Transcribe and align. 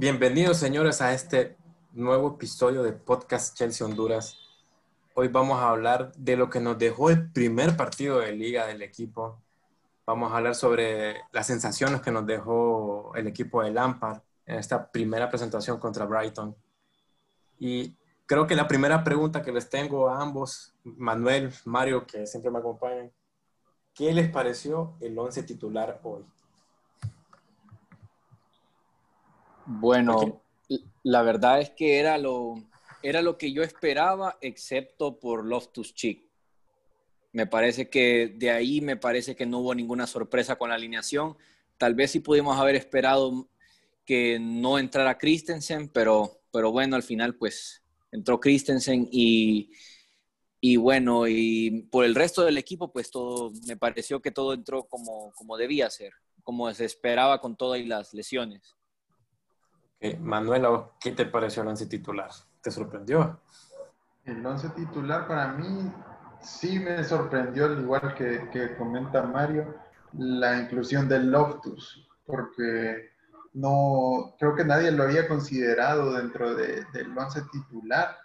Bienvenidos, 0.00 0.58
señores, 0.58 1.00
a 1.00 1.12
este 1.12 1.56
nuevo 1.92 2.34
episodio 2.34 2.84
de 2.84 2.92
Podcast 2.92 3.56
Chelsea 3.56 3.84
Honduras. 3.84 4.38
Hoy 5.14 5.26
vamos 5.26 5.58
a 5.58 5.70
hablar 5.70 6.12
de 6.14 6.36
lo 6.36 6.48
que 6.48 6.60
nos 6.60 6.78
dejó 6.78 7.10
el 7.10 7.32
primer 7.32 7.76
partido 7.76 8.20
de 8.20 8.30
liga 8.30 8.68
del 8.68 8.82
equipo. 8.82 9.42
Vamos 10.06 10.30
a 10.30 10.36
hablar 10.36 10.54
sobre 10.54 11.22
las 11.32 11.48
sensaciones 11.48 12.00
que 12.00 12.12
nos 12.12 12.24
dejó 12.24 13.10
el 13.16 13.26
equipo 13.26 13.60
de 13.60 13.72
Lampard 13.72 14.20
en 14.46 14.60
esta 14.60 14.88
primera 14.88 15.28
presentación 15.28 15.80
contra 15.80 16.04
Brighton. 16.06 16.54
Y 17.58 17.92
creo 18.24 18.46
que 18.46 18.54
la 18.54 18.68
primera 18.68 19.02
pregunta 19.02 19.42
que 19.42 19.50
les 19.50 19.68
tengo 19.68 20.08
a 20.08 20.22
ambos, 20.22 20.74
Manuel, 20.84 21.52
Mario, 21.64 22.06
que 22.06 22.24
siempre 22.24 22.52
me 22.52 22.60
acompañan, 22.60 23.10
¿qué 23.94 24.12
les 24.12 24.30
pareció 24.30 24.94
el 25.00 25.18
once 25.18 25.42
titular 25.42 25.98
hoy? 26.04 26.24
Bueno, 29.70 30.40
la 31.02 31.20
verdad 31.22 31.60
es 31.60 31.68
que 31.68 31.98
era 31.98 32.16
lo, 32.16 32.54
era 33.02 33.20
lo 33.20 33.36
que 33.36 33.52
yo 33.52 33.62
esperaba, 33.62 34.38
excepto 34.40 35.18
por 35.18 35.44
Loftus 35.44 35.94
Cheek. 35.94 36.26
Me 37.32 37.46
parece 37.46 37.90
que 37.90 38.32
de 38.34 38.50
ahí 38.50 38.80
me 38.80 38.96
parece 38.96 39.36
que 39.36 39.44
no 39.44 39.58
hubo 39.58 39.74
ninguna 39.74 40.06
sorpresa 40.06 40.56
con 40.56 40.70
la 40.70 40.76
alineación. 40.76 41.36
Tal 41.76 41.94
vez 41.94 42.12
sí 42.12 42.20
pudimos 42.20 42.58
haber 42.58 42.76
esperado 42.76 43.46
que 44.06 44.38
no 44.40 44.78
entrara 44.78 45.18
Christensen, 45.18 45.90
pero, 45.90 46.40
pero 46.50 46.72
bueno, 46.72 46.96
al 46.96 47.02
final 47.02 47.34
pues 47.34 47.82
entró 48.10 48.40
Christensen 48.40 49.06
y, 49.12 49.70
y 50.62 50.78
bueno, 50.78 51.28
y 51.28 51.82
por 51.90 52.06
el 52.06 52.14
resto 52.14 52.42
del 52.42 52.56
equipo 52.56 52.90
pues 52.90 53.10
todo, 53.10 53.52
me 53.66 53.76
pareció 53.76 54.22
que 54.22 54.30
todo 54.30 54.54
entró 54.54 54.84
como, 54.84 55.30
como 55.34 55.58
debía 55.58 55.90
ser, 55.90 56.14
como 56.42 56.72
se 56.72 56.86
esperaba 56.86 57.38
con 57.42 57.54
todas 57.54 57.86
las 57.86 58.14
lesiones. 58.14 58.77
Manuela, 60.20 60.90
¿qué 61.00 61.12
te 61.12 61.26
pareció 61.26 61.62
el 61.62 61.68
once 61.68 61.86
titular? 61.86 62.30
¿Te 62.62 62.70
sorprendió? 62.70 63.40
El 64.24 64.44
once 64.46 64.68
titular 64.70 65.26
para 65.26 65.48
mí 65.48 65.92
sí 66.40 66.78
me 66.78 67.02
sorprendió, 67.02 67.66
al 67.66 67.80
igual 67.80 68.14
que, 68.14 68.76
comenta 68.76 69.22
Mario, 69.22 69.74
la 70.12 70.58
inclusión 70.58 71.08
del 71.08 71.30
Loftus, 71.30 72.08
porque 72.24 73.10
no 73.54 74.34
creo 74.38 74.54
que 74.54 74.64
nadie 74.64 74.92
lo 74.92 75.02
había 75.02 75.26
considerado 75.26 76.12
dentro 76.12 76.54
del 76.54 77.16
once 77.16 77.42
titular. 77.50 78.16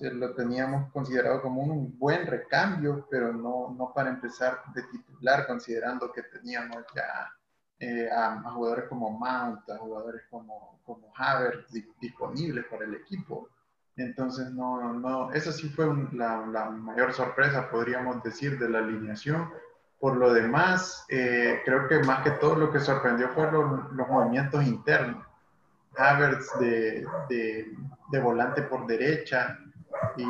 lo 0.00 0.34
teníamos 0.34 0.92
considerado 0.92 1.40
como 1.40 1.62
un 1.62 1.98
buen 1.98 2.26
recambio, 2.26 3.06
pero 3.10 3.32
no, 3.32 3.74
no 3.78 3.92
para 3.94 4.10
empezar 4.10 4.60
de 4.74 4.82
titular, 4.82 5.46
considerando 5.46 6.12
que 6.12 6.22
teníamos 6.24 6.84
ya 6.94 7.32
eh, 7.80 8.08
a, 8.10 8.40
jugadores 8.52 8.84
como 8.88 9.10
Mount, 9.10 9.68
a 9.68 9.78
jugadores 9.78 10.22
como, 10.30 10.80
como 10.84 11.12
Havertz 11.16 11.72
disponibles 12.00 12.64
para 12.66 12.84
el 12.84 12.94
equipo. 12.94 13.48
Entonces, 13.96 14.50
no, 14.52 14.92
no, 14.92 15.32
esa 15.32 15.52
sí 15.52 15.68
fue 15.68 15.86
la, 16.12 16.46
la, 16.46 16.70
mayor 16.70 17.12
sorpresa, 17.12 17.70
podríamos 17.70 18.22
decir, 18.22 18.58
de 18.58 18.68
la 18.68 18.78
alineación. 18.78 19.50
Por 19.98 20.16
lo 20.16 20.32
demás, 20.32 21.04
eh, 21.08 21.62
creo 21.64 21.88
que 21.88 22.00
más 22.00 22.22
que 22.22 22.32
todo 22.32 22.56
lo 22.56 22.72
que 22.72 22.80
sorprendió 22.80 23.28
fueron 23.30 23.88
los, 23.92 24.08
movimientos 24.08 24.64
internos. 24.64 25.24
Havertz 25.96 26.58
de, 26.58 27.06
de, 27.28 27.72
de, 28.10 28.20
volante 28.20 28.62
por 28.62 28.86
derecha 28.86 29.58
y, 30.16 30.24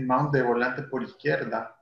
Mount 0.00 0.32
de 0.32 0.42
volante 0.42 0.82
por 0.82 1.02
izquierda. 1.02 1.76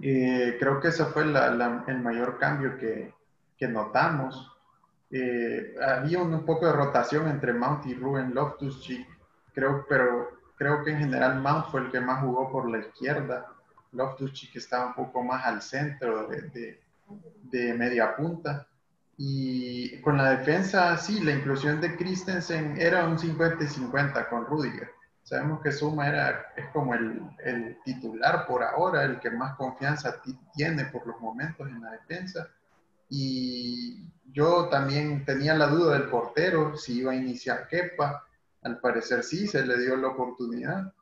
Eh, 0.00 0.56
creo 0.58 0.80
que 0.80 0.88
ese 0.88 1.04
fue 1.06 1.22
el 1.22 2.00
mayor 2.02 2.38
cambio 2.38 2.76
que, 2.78 3.13
que 3.56 3.68
notamos. 3.68 4.50
Eh, 5.10 5.74
había 5.80 6.20
un, 6.22 6.44
poco 6.44 6.66
de 6.66 6.72
rotación 6.72 7.28
entre 7.28 7.52
Mount 7.52 7.86
y 7.86 7.94
Ruben 7.94 8.34
Loftus-Cheek, 8.34 9.06
creo, 9.52 9.86
pero 9.88 10.28
creo 10.56 10.82
que 10.82 10.90
en 10.90 10.98
general 10.98 11.40
Mount 11.40 11.66
fue 11.66 11.82
el 11.82 11.90
que 11.90 12.00
más 12.00 12.20
jugó 12.20 12.50
por 12.50 12.68
la 12.70 12.78
izquierda. 12.78 13.46
Loftus-Cheek 13.92 14.56
estaba 14.56 14.86
un 14.86 14.94
poco 14.94 15.22
más 15.22 15.44
al 15.44 15.62
centro 15.62 16.26
de, 16.26 16.80
de, 17.42 17.74
media 17.74 18.16
punta. 18.16 18.66
Y 19.16 20.00
con 20.00 20.16
la 20.16 20.30
defensa, 20.30 20.96
sí, 20.96 21.20
la 21.20 21.32
inclusión 21.32 21.80
de 21.80 21.96
Christensen 21.96 22.76
era 22.80 23.06
un 23.06 23.16
50 23.16 23.62
y 23.62 23.68
50 23.68 24.28
con 24.28 24.44
Rudiger. 24.46 24.90
Sabemos 25.22 25.62
que 25.62 25.72
Suma 25.72 26.08
era, 26.08 26.52
es 26.56 26.66
como 26.72 26.94
el, 26.94 27.22
el, 27.44 27.78
titular 27.84 28.46
por 28.46 28.62
ahora, 28.62 29.04
el 29.04 29.20
que 29.20 29.30
más 29.30 29.56
confianza 29.56 30.20
tiene 30.54 30.84
por 30.86 31.06
los 31.06 31.18
momentos 31.20 31.66
en 31.68 31.80
la 31.80 31.92
defensa. 31.92 32.48
Y 33.08 34.12
yo 34.24 34.68
también 34.68 35.24
tenía 35.24 35.54
la 35.54 35.68
duda 35.68 35.94
del 35.94 36.08
portero, 36.08 36.76
si 36.76 36.98
iba 36.98 37.12
a 37.12 37.16
iniciar 37.16 37.68
Kepa. 37.68 38.24
Al 38.62 38.80
parecer 38.80 39.22
sí, 39.22 39.46
se 39.46 39.64
le 39.64 39.78
dio 39.78 39.96
la 39.96 40.08
oportunidad. 40.08 40.92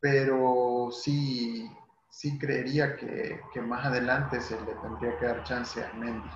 Pero 0.00 0.88
sí, 0.90 1.70
sí 2.10 2.38
creería 2.38 2.96
que, 2.96 3.40
que 3.52 3.60
más 3.60 3.86
adelante 3.86 4.40
se 4.40 4.60
le 4.62 4.74
tendría 4.74 5.16
que 5.18 5.26
dar 5.26 5.44
chance 5.44 5.84
a 5.84 5.92
Mendy. 5.94 6.28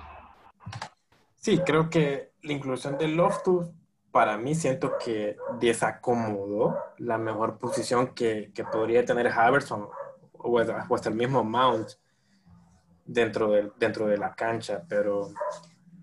Sí, 1.35 1.59
creo 1.59 1.89
que 1.89 2.33
la 2.43 2.53
inclusión 2.53 2.97
de 2.97 3.07
Loftus 3.07 3.67
para 4.11 4.37
mí 4.37 4.55
siento 4.55 4.97
que 4.97 5.37
desacomodó 5.59 6.75
la 6.97 7.17
mejor 7.17 7.57
posición 7.59 8.15
que, 8.15 8.51
que 8.53 8.63
podría 8.63 9.05
tener 9.05 9.27
Haverson 9.27 9.87
o, 10.33 10.59
hasta 10.59 11.09
el 11.09 11.15
mismo 11.15 11.43
Mount 11.43 11.89
dentro 13.07 13.51
de, 13.51 13.71
dentro 13.79 14.05
de 14.05 14.17
la 14.17 14.35
cancha, 14.35 14.83
pero 14.87 15.29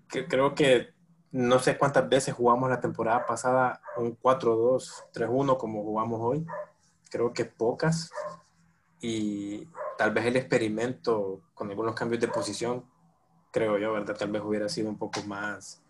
creo 0.07 0.53
que 0.55 0.95
no 1.31 1.59
sé 1.59 1.77
cuántas 1.77 2.07
veces 2.07 2.33
jugamos 2.33 2.69
la 2.69 2.79
temporada 2.79 3.25
pasada 3.25 3.81
un 3.97 4.17
4-2, 4.17 5.11
3-1 5.13 5.57
como 5.57 5.83
jugamos 5.83 6.21
hoy. 6.21 6.45
Creo 7.09 7.33
que 7.33 7.45
pocas. 7.45 8.09
Y 9.01 9.67
tal 9.97 10.11
vez 10.13 10.25
el 10.25 10.37
experimento 10.37 11.41
con 11.53 11.69
algunos 11.69 11.93
cambios 11.93 12.21
de 12.21 12.29
posición, 12.29 12.85
creo 13.51 13.77
yo, 13.77 13.93
¿verdad? 13.93 14.15
Tal 14.17 14.31
vez 14.31 14.41
hubiera 14.43 14.69
sido 14.69 14.89
un 14.89 14.97
poco 14.97 15.21
más, 15.23 15.83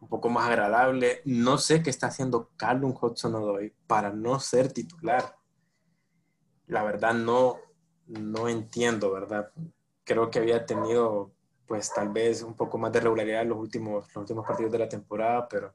un 0.00 0.08
poco 0.08 0.28
más 0.28 0.48
agradable. 0.48 1.20
No 1.24 1.58
sé 1.58 1.82
qué 1.82 1.90
está 1.90 2.06
haciendo 2.06 2.50
Callum 2.56 2.94
Hudson 2.98 3.34
hoy 3.34 3.74
para 3.88 4.10
no 4.10 4.38
ser 4.38 4.72
titular. 4.72 5.36
La 6.68 6.84
verdad 6.84 7.12
no, 7.12 7.56
no 8.06 8.48
entiendo, 8.48 9.10
¿verdad? 9.10 9.50
Creo 10.04 10.30
que 10.30 10.38
había 10.38 10.64
tenido 10.66 11.32
pues 11.66 11.92
tal 11.92 12.10
vez 12.10 12.42
un 12.42 12.54
poco 12.54 12.76
más 12.76 12.92
de 12.92 13.00
regularidad 13.00 13.42
en 13.42 13.48
los 13.48 13.58
últimos, 13.58 14.06
los 14.08 14.16
últimos 14.16 14.46
partidos 14.46 14.72
de 14.72 14.78
la 14.78 14.88
temporada, 14.88 15.48
pero, 15.48 15.72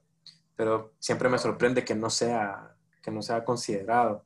pero 0.55 0.93
siempre 0.99 1.29
me 1.29 1.39
sorprende 1.39 1.83
que 1.83 1.95
no 1.95 2.09
sea, 2.09 2.75
que 3.01 3.09
no 3.09 3.21
sea 3.21 3.43
considerado. 3.43 4.23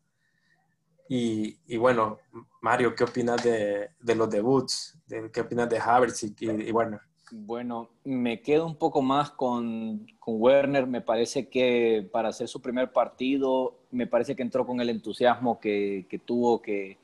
Y, 1.08 1.58
y 1.68 1.78
bueno, 1.78 2.20
Mario, 2.62 2.96
¿qué 2.96 3.04
opinas 3.04 3.44
de, 3.44 3.92
de 4.00 4.16
los 4.16 4.30
debuts? 4.30 4.98
De, 5.08 5.30
¿Qué 5.32 5.42
opinas 5.42 5.70
de 5.70 5.80
Havertz 5.80 6.24
y, 6.24 6.36
y, 6.40 6.72
Werner? 6.72 7.02
Bueno, 7.32 7.90
me 8.04 8.42
quedo 8.42 8.66
un 8.66 8.76
poco 8.76 9.02
más 9.02 9.32
con, 9.32 10.06
con, 10.20 10.42
Werner. 10.42 10.88
Me 10.88 11.02
parece 11.02 11.48
que 11.48 12.08
para 12.12 12.30
hacer 12.30 12.48
su 12.48 12.62
primer 12.62 12.92
partido, 12.92 13.78
me 13.92 14.08
parece 14.08 14.36
que 14.36 14.42
entró 14.42 14.66
con 14.66 14.80
el 14.82 14.90
entusiasmo 14.90 15.60
que, 15.60 16.06
que 16.10 16.20
tuvo 16.20 16.62
que, 16.62 16.98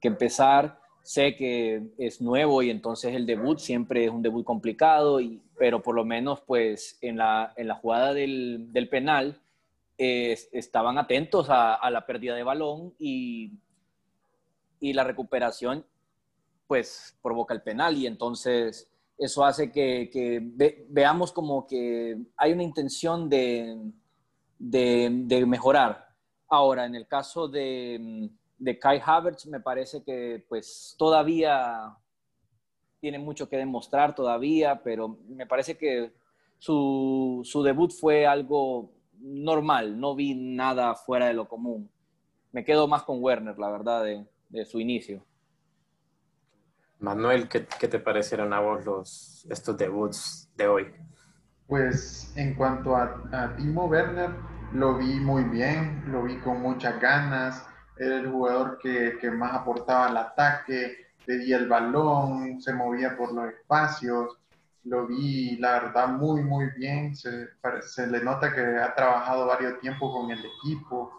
que 0.00 0.08
empezar 0.08 0.81
sé 1.02 1.34
que 1.36 1.82
es 1.98 2.20
nuevo 2.20 2.62
y 2.62 2.70
entonces 2.70 3.14
el 3.14 3.26
debut 3.26 3.58
siempre 3.58 4.04
es 4.04 4.10
un 4.10 4.22
debut 4.22 4.44
complicado, 4.44 5.20
y, 5.20 5.40
pero 5.58 5.82
por 5.82 5.94
lo 5.94 6.04
menos 6.04 6.40
pues 6.40 6.98
en 7.00 7.18
la, 7.18 7.52
en 7.56 7.68
la 7.68 7.74
jugada 7.74 8.14
del, 8.14 8.72
del 8.72 8.88
penal 8.88 9.40
estaban 9.98 10.98
atentos 10.98 11.46
a, 11.48 11.88
la 11.90 12.04
pérdida 12.04 12.34
de 12.34 12.42
balón 12.42 12.92
y, 12.98 13.52
y 14.80 14.92
la 14.94 15.04
recuperación 15.04 15.86
pues 16.66 17.16
provoca 17.22 17.54
el 17.54 17.62
penal 17.62 17.96
y 17.96 18.06
entonces 18.08 18.90
eso 19.16 19.44
hace 19.44 19.70
que, 19.70 20.10
veamos 20.88 21.30
como 21.30 21.68
que 21.68 22.16
hay 22.36 22.52
una 22.52 22.64
intención 22.64 23.28
de, 23.28 23.92
de 24.58 25.46
mejorar. 25.46 26.08
Ahora, 26.48 26.84
en 26.84 26.96
el 26.96 27.06
caso 27.06 27.46
de, 27.46 28.28
de 28.62 28.78
Kai 28.78 29.02
Havertz 29.04 29.46
me 29.46 29.58
parece 29.58 30.04
que 30.04 30.44
pues 30.48 30.94
todavía 30.96 31.96
tiene 33.00 33.18
mucho 33.18 33.48
que 33.48 33.56
demostrar 33.56 34.14
todavía, 34.14 34.80
pero 34.84 35.18
me 35.28 35.46
parece 35.46 35.76
que 35.76 36.12
su, 36.58 37.40
su, 37.44 37.64
debut 37.64 37.90
fue 37.90 38.24
algo 38.24 38.92
normal, 39.18 39.98
no 39.98 40.14
vi 40.14 40.36
nada 40.36 40.94
fuera 40.94 41.26
de 41.26 41.34
lo 41.34 41.48
común. 41.48 41.90
Me 42.52 42.64
quedo 42.64 42.86
más 42.86 43.02
con 43.02 43.20
Werner, 43.20 43.58
la 43.58 43.68
verdad, 43.68 44.04
de, 44.04 44.24
de 44.48 44.64
su 44.64 44.78
inicio. 44.78 45.24
Manuel, 47.00 47.48
¿qué, 47.48 47.66
¿qué, 47.80 47.88
te 47.88 47.98
parecieron 47.98 48.52
a 48.52 48.60
vos 48.60 48.84
los, 48.84 49.44
estos 49.50 49.76
debuts 49.76 50.48
de 50.54 50.68
hoy? 50.68 50.86
Pues 51.66 52.32
en 52.36 52.54
cuanto 52.54 52.94
a, 52.94 53.24
a 53.32 53.56
Timo 53.56 53.86
Werner, 53.86 54.30
lo 54.72 54.98
vi 54.98 55.18
muy 55.18 55.42
bien, 55.42 56.04
lo 56.06 56.22
vi 56.22 56.38
con 56.38 56.62
muchas 56.62 57.00
ganas, 57.00 57.66
era 57.96 58.16
el 58.16 58.30
jugador 58.30 58.78
que, 58.78 59.18
que 59.20 59.30
más 59.30 59.54
aportaba 59.54 60.06
al 60.06 60.16
ataque, 60.16 61.06
pedía 61.24 61.56
el 61.56 61.68
balón, 61.68 62.60
se 62.60 62.72
movía 62.72 63.16
por 63.16 63.32
los 63.32 63.52
espacios 63.52 64.38
lo 64.84 65.06
vi, 65.06 65.56
la 65.58 65.72
verdad, 65.80 66.08
muy, 66.08 66.42
muy 66.42 66.66
bien. 66.76 67.14
Se, 67.14 67.48
le 68.06 68.22
nota 68.22 68.52
que 68.52 68.60
ha 68.60 68.94
trabajado 68.94 69.46
varios 69.46 69.80
tiempo 69.80 70.12
con 70.12 70.30
el 70.30 70.40
equipo. 70.44 71.12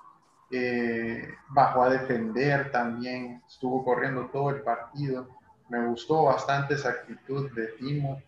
Eh, 0.51 1.29
bajó 1.49 1.83
a 1.83 1.89
defender 1.89 2.71
también, 2.71 3.41
estuvo 3.47 3.83
corriendo 3.83 4.27
todo 4.27 4.49
el 4.49 4.61
partido. 4.61 5.27
Me 5.69 5.85
gustó 5.87 6.25
bastante 6.25 6.75
esa 6.75 6.89
actitud 6.89 7.51
de 7.53 7.67
Timo 7.79 8.21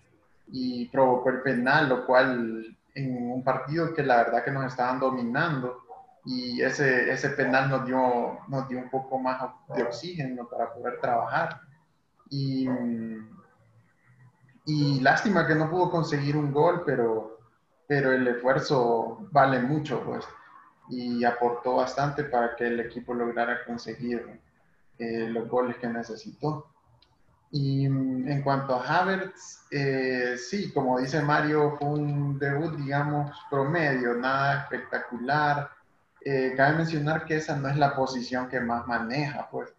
y 0.48 0.88
provocó 0.88 1.30
el 1.30 1.42
penal, 1.42 1.90
lo 1.90 2.06
cual 2.06 2.78
en 2.94 3.32
un 3.32 3.44
partido 3.44 3.94
que 3.94 4.04
la 4.04 4.18
verdad 4.18 4.44
que 4.44 4.52
nos 4.52 4.66
estaban 4.66 5.00
dominando 5.00 5.85
y 6.25 6.62
ese, 6.62 7.12
ese 7.12 7.30
penal 7.30 7.69
nos 7.69 7.86
dio, 7.86 8.39
nos 8.48 8.68
dio 8.68 8.80
un 8.80 8.89
poco 8.89 9.19
más 9.19 9.42
de 9.75 9.83
oxígeno 9.83 10.48
para 10.50 10.74
poder 10.74 11.00
trabajar. 11.00 11.62
Y, 12.30 12.68
y 14.66 15.00
lástima 15.01 15.45
que 15.45 15.54
no 15.56 15.69
pudo 15.69 15.92
conseguir 15.92 16.36
un 16.36 16.51
gol, 16.51 16.81
pero, 16.86 17.39
pero 17.88 18.12
el 18.12 18.27
esfuerzo 18.27 19.27
vale 19.31 19.60
mucho, 19.60 20.04
pues, 20.04 20.25
y 20.89 21.24
aportó 21.24 21.75
bastante 21.75 22.24
para 22.24 22.56
que 22.56 22.68
el 22.68 22.80
equipo 22.80 23.13
lograra 23.13 23.63
conseguir 23.66 24.42
eh, 24.98 25.30
los 25.30 25.48
goles 25.48 25.77
que 25.77 25.88
necesitó. 25.88 26.72
Y 27.51 27.86
en 27.86 28.42
cuanto 28.42 28.75
a 28.75 28.83
Havertz, 28.83 29.66
eh, 29.72 30.36
sí, 30.38 30.74
como 30.74 31.00
dice 31.00 31.22
Mario, 31.22 31.77
fue 31.77 31.88
un 31.88 32.38
debut, 32.39 32.75
digamos, 32.75 33.31
promedio, 33.50 34.16
nada 34.16 34.63
espectacular. 34.63 35.69
Eh, 36.25 36.54
cabe 36.57 36.77
mencionar 36.77 37.24
que 37.24 37.38
esa 37.38 37.56
no 37.56 37.69
es 37.69 37.77
la 37.77 37.95
posición 37.95 38.50
que 38.50 38.60
más 38.60 38.86
maneja, 38.88 39.48
pues 39.50 39.74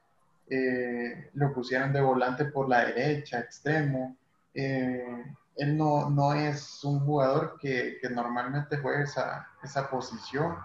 eh, 0.48 1.30
lo 1.34 1.52
pusieron 1.52 1.92
de 1.92 2.00
volante 2.00 2.46
por 2.46 2.68
la 2.68 2.86
derecha, 2.86 3.40
extremo. 3.40 4.16
él 4.54 5.76
no, 5.76 6.08
no, 6.08 6.32
es 6.32 6.82
un 6.84 7.00
jugador 7.00 7.58
que, 7.60 7.98
que 8.00 8.08
normalmente 8.08 8.78
juega 8.78 9.02
esa, 9.02 9.48
esa 9.62 9.90
posición. 9.90 10.56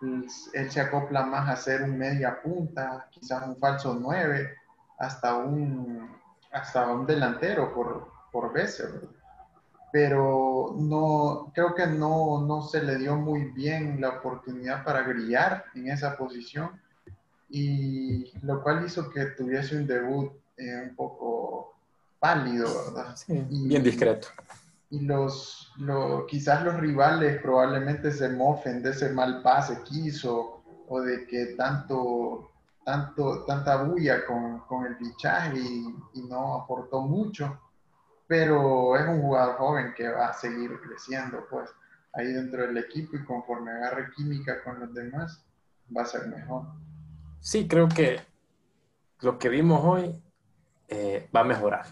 Él, 0.00 0.26
él, 0.54 0.70
se 0.70 0.80
acopla 0.80 1.24
más 1.24 1.48
a 1.50 1.56
ser 1.56 1.82
un 1.82 1.98
media 1.98 2.40
punta, 2.40 3.08
quizás 3.10 3.46
un 3.46 3.56
falso 3.58 3.98
9, 4.00 4.54
hasta 4.98 5.36
un 5.36 6.16
hasta 6.56 6.86
un 6.88 7.06
delantero 7.06 7.74
por, 7.74 8.08
por 8.32 8.52
veces, 8.52 8.90
pero 9.92 10.74
no, 10.78 11.50
creo 11.54 11.74
que 11.74 11.86
no, 11.86 12.42
no 12.46 12.62
se 12.62 12.82
le 12.82 12.98
dio 12.98 13.16
muy 13.16 13.44
bien 13.52 14.00
la 14.00 14.10
oportunidad 14.10 14.84
para 14.84 15.02
brillar 15.02 15.64
en 15.74 15.88
esa 15.88 16.16
posición 16.16 16.70
y 17.48 18.32
lo 18.42 18.62
cual 18.62 18.84
hizo 18.84 19.08
que 19.10 19.26
tuviese 19.26 19.76
un 19.76 19.86
debut 19.86 20.32
eh, 20.56 20.88
un 20.88 20.96
poco 20.96 21.74
pálido, 22.18 22.68
¿verdad? 22.86 23.16
bien 23.28 23.82
discreto. 23.82 24.28
Y 24.90 25.00
los, 25.00 25.72
quizás 26.28 26.64
los 26.64 26.76
rivales 26.78 27.40
probablemente 27.42 28.12
se 28.12 28.28
mofen 28.28 28.82
de 28.82 28.90
ese 28.90 29.10
mal 29.10 29.42
pase 29.42 29.78
que 29.82 29.96
hizo 30.08 30.62
o 30.88 31.00
de 31.00 31.26
que 31.26 31.46
tanto 31.56 32.50
tanto, 32.86 33.44
tanta 33.44 33.82
bulla 33.82 34.24
con, 34.24 34.60
con 34.60 34.86
el 34.86 34.96
fichaje 34.96 35.58
y, 35.58 36.22
no 36.28 36.54
aportó 36.54 37.02
mucho, 37.02 37.58
pero 38.26 38.96
es 38.96 39.06
un 39.06 39.22
jugador 39.22 39.56
joven 39.56 39.94
que 39.94 40.08
va 40.08 40.28
a 40.28 40.32
seguir 40.32 40.80
creciendo, 40.80 41.46
pues 41.48 41.70
ahí 42.12 42.32
dentro 42.32 42.66
del 42.66 42.76
equipo 42.78 43.16
y 43.16 43.24
conforme 43.24 43.70
agarre 43.70 44.10
química 44.16 44.62
con 44.64 44.80
los 44.80 44.92
demás, 44.92 45.44
va 45.94 46.02
a 46.02 46.06
ser 46.06 46.26
mejor. 46.26 46.64
Sí, 47.40 47.68
creo 47.68 47.88
que 47.88 48.20
lo 49.20 49.38
que 49.38 49.48
vimos 49.48 49.84
hoy 49.84 50.22
eh, 50.88 51.28
va 51.34 51.40
a 51.40 51.44
mejorar. 51.44 51.86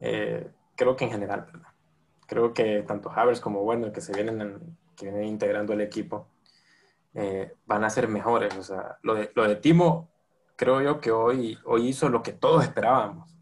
Eh, 0.00 0.50
creo 0.76 0.96
que 0.96 1.04
en 1.04 1.10
general, 1.10 1.46
¿verdad? 1.46 1.68
Creo 2.26 2.54
que 2.54 2.82
tanto 2.82 3.10
Havers 3.10 3.40
como 3.40 3.62
Werner 3.62 3.92
que 3.92 4.00
se 4.00 4.12
vienen, 4.12 4.76
que 4.96 5.06
vienen 5.06 5.24
integrando 5.24 5.72
el 5.72 5.80
equipo, 5.80 6.28
eh, 7.14 7.54
van 7.66 7.84
a 7.84 7.90
ser 7.90 8.08
mejores. 8.08 8.56
O 8.56 8.62
sea, 8.62 8.98
lo 9.02 9.14
de, 9.14 9.30
lo 9.34 9.46
de 9.46 9.56
Timo, 9.56 10.10
creo 10.56 10.80
yo 10.80 11.00
que 11.00 11.10
hoy, 11.10 11.58
hoy 11.64 11.88
hizo 11.88 12.08
lo 12.08 12.22
que 12.22 12.32
todos 12.32 12.64
esperábamos. 12.64 13.36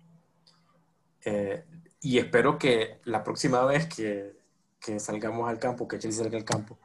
Eh, 1.24 1.64
y 2.00 2.18
espero 2.18 2.58
que 2.58 3.00
la 3.04 3.22
próxima 3.22 3.64
vez 3.64 3.86
que, 3.86 4.36
que, 4.80 4.98
salgamos 4.98 5.48
al 5.48 5.58
campo, 5.58 5.86
que 5.86 5.98
Chelsea 5.98 6.22
salga 6.24 6.38
al 6.38 6.44
campo, 6.44 6.78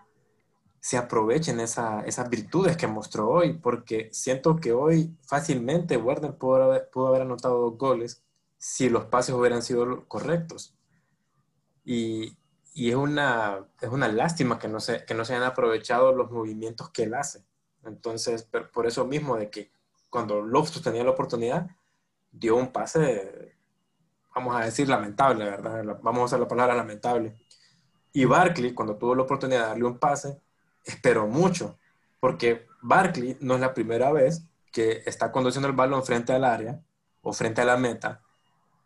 se 0.80 0.98
aprovechen 0.98 1.60
esa, 1.60 2.02
esas 2.02 2.30
virtudes 2.30 2.78
que 2.78 2.88
mostró 2.88 3.30
hoy, 3.30 3.54
porque 3.54 4.10
siento 4.12 4.58
que 4.58 4.72
hoy 4.72 5.18
fácilmente 5.24 5.98
Werner 5.98 6.38
pudo 6.38 6.64
haber, 6.64 6.90
pudo 6.92 7.08
haber 7.08 7.24
anotado 7.24 7.60
dos 7.62 7.78
goles 7.78 8.24
si 8.58 8.90
los 8.90 9.06
pases 9.06 9.34
hubieran 9.36 9.64
sido 9.64 10.08
correctos. 10.08 10.76
Y, 11.84 12.38
y 12.74 12.90
es 12.90 12.96
una, 12.96 13.66
es 13.82 13.90
una 13.90 14.10
lástima 14.10 14.60
que 14.60 14.68
no, 14.68 14.80
se, 14.80 15.06
que 15.06 15.14
no 15.14 15.24
se 15.24 15.34
hayan 15.34 15.48
aprovechado 15.48 16.12
los 16.14 16.30
movimientos 16.30 16.90
que 16.90 17.04
él 17.04 17.14
hace. 17.14 17.46
Entonces, 17.86 18.50
por 18.74 18.86
eso 18.86 19.06
mismo 19.06 19.38
de 19.38 19.50
que 19.50 19.72
cuando 20.10 20.42
Loftus 20.42 20.82
tenía 20.82 21.04
la 21.04 21.12
oportunidad, 21.12 21.68
dio 22.32 22.56
un 22.56 22.72
pase, 22.72 23.45
vamos 24.36 24.56
a 24.56 24.66
decir, 24.66 24.90
lamentable, 24.90 25.46
¿verdad? 25.46 25.98
Vamos 26.02 26.22
a 26.22 26.26
usar 26.26 26.40
la 26.42 26.48
palabra 26.48 26.76
lamentable. 26.76 27.36
Y 28.12 28.26
Barkley, 28.26 28.74
cuando 28.74 28.98
tuvo 28.98 29.16
la 29.16 29.24
oportunidad 29.24 29.62
de 29.62 29.68
darle 29.68 29.86
un 29.86 29.98
pase, 29.98 30.42
esperó 30.84 31.26
mucho, 31.26 31.78
porque 32.20 32.68
Barkley 32.82 33.38
no 33.40 33.56
es 33.56 33.62
la 33.62 33.74
primera 33.74 34.12
vez 34.12 34.44
que 34.72 35.04
está 35.06 35.32
conduciendo 35.32 35.70
el 35.70 35.76
balón 35.76 36.04
frente 36.04 36.34
al 36.34 36.44
área 36.44 36.82
o 37.22 37.32
frente 37.32 37.62
a 37.62 37.66
la 37.66 37.78
meta 37.78 38.22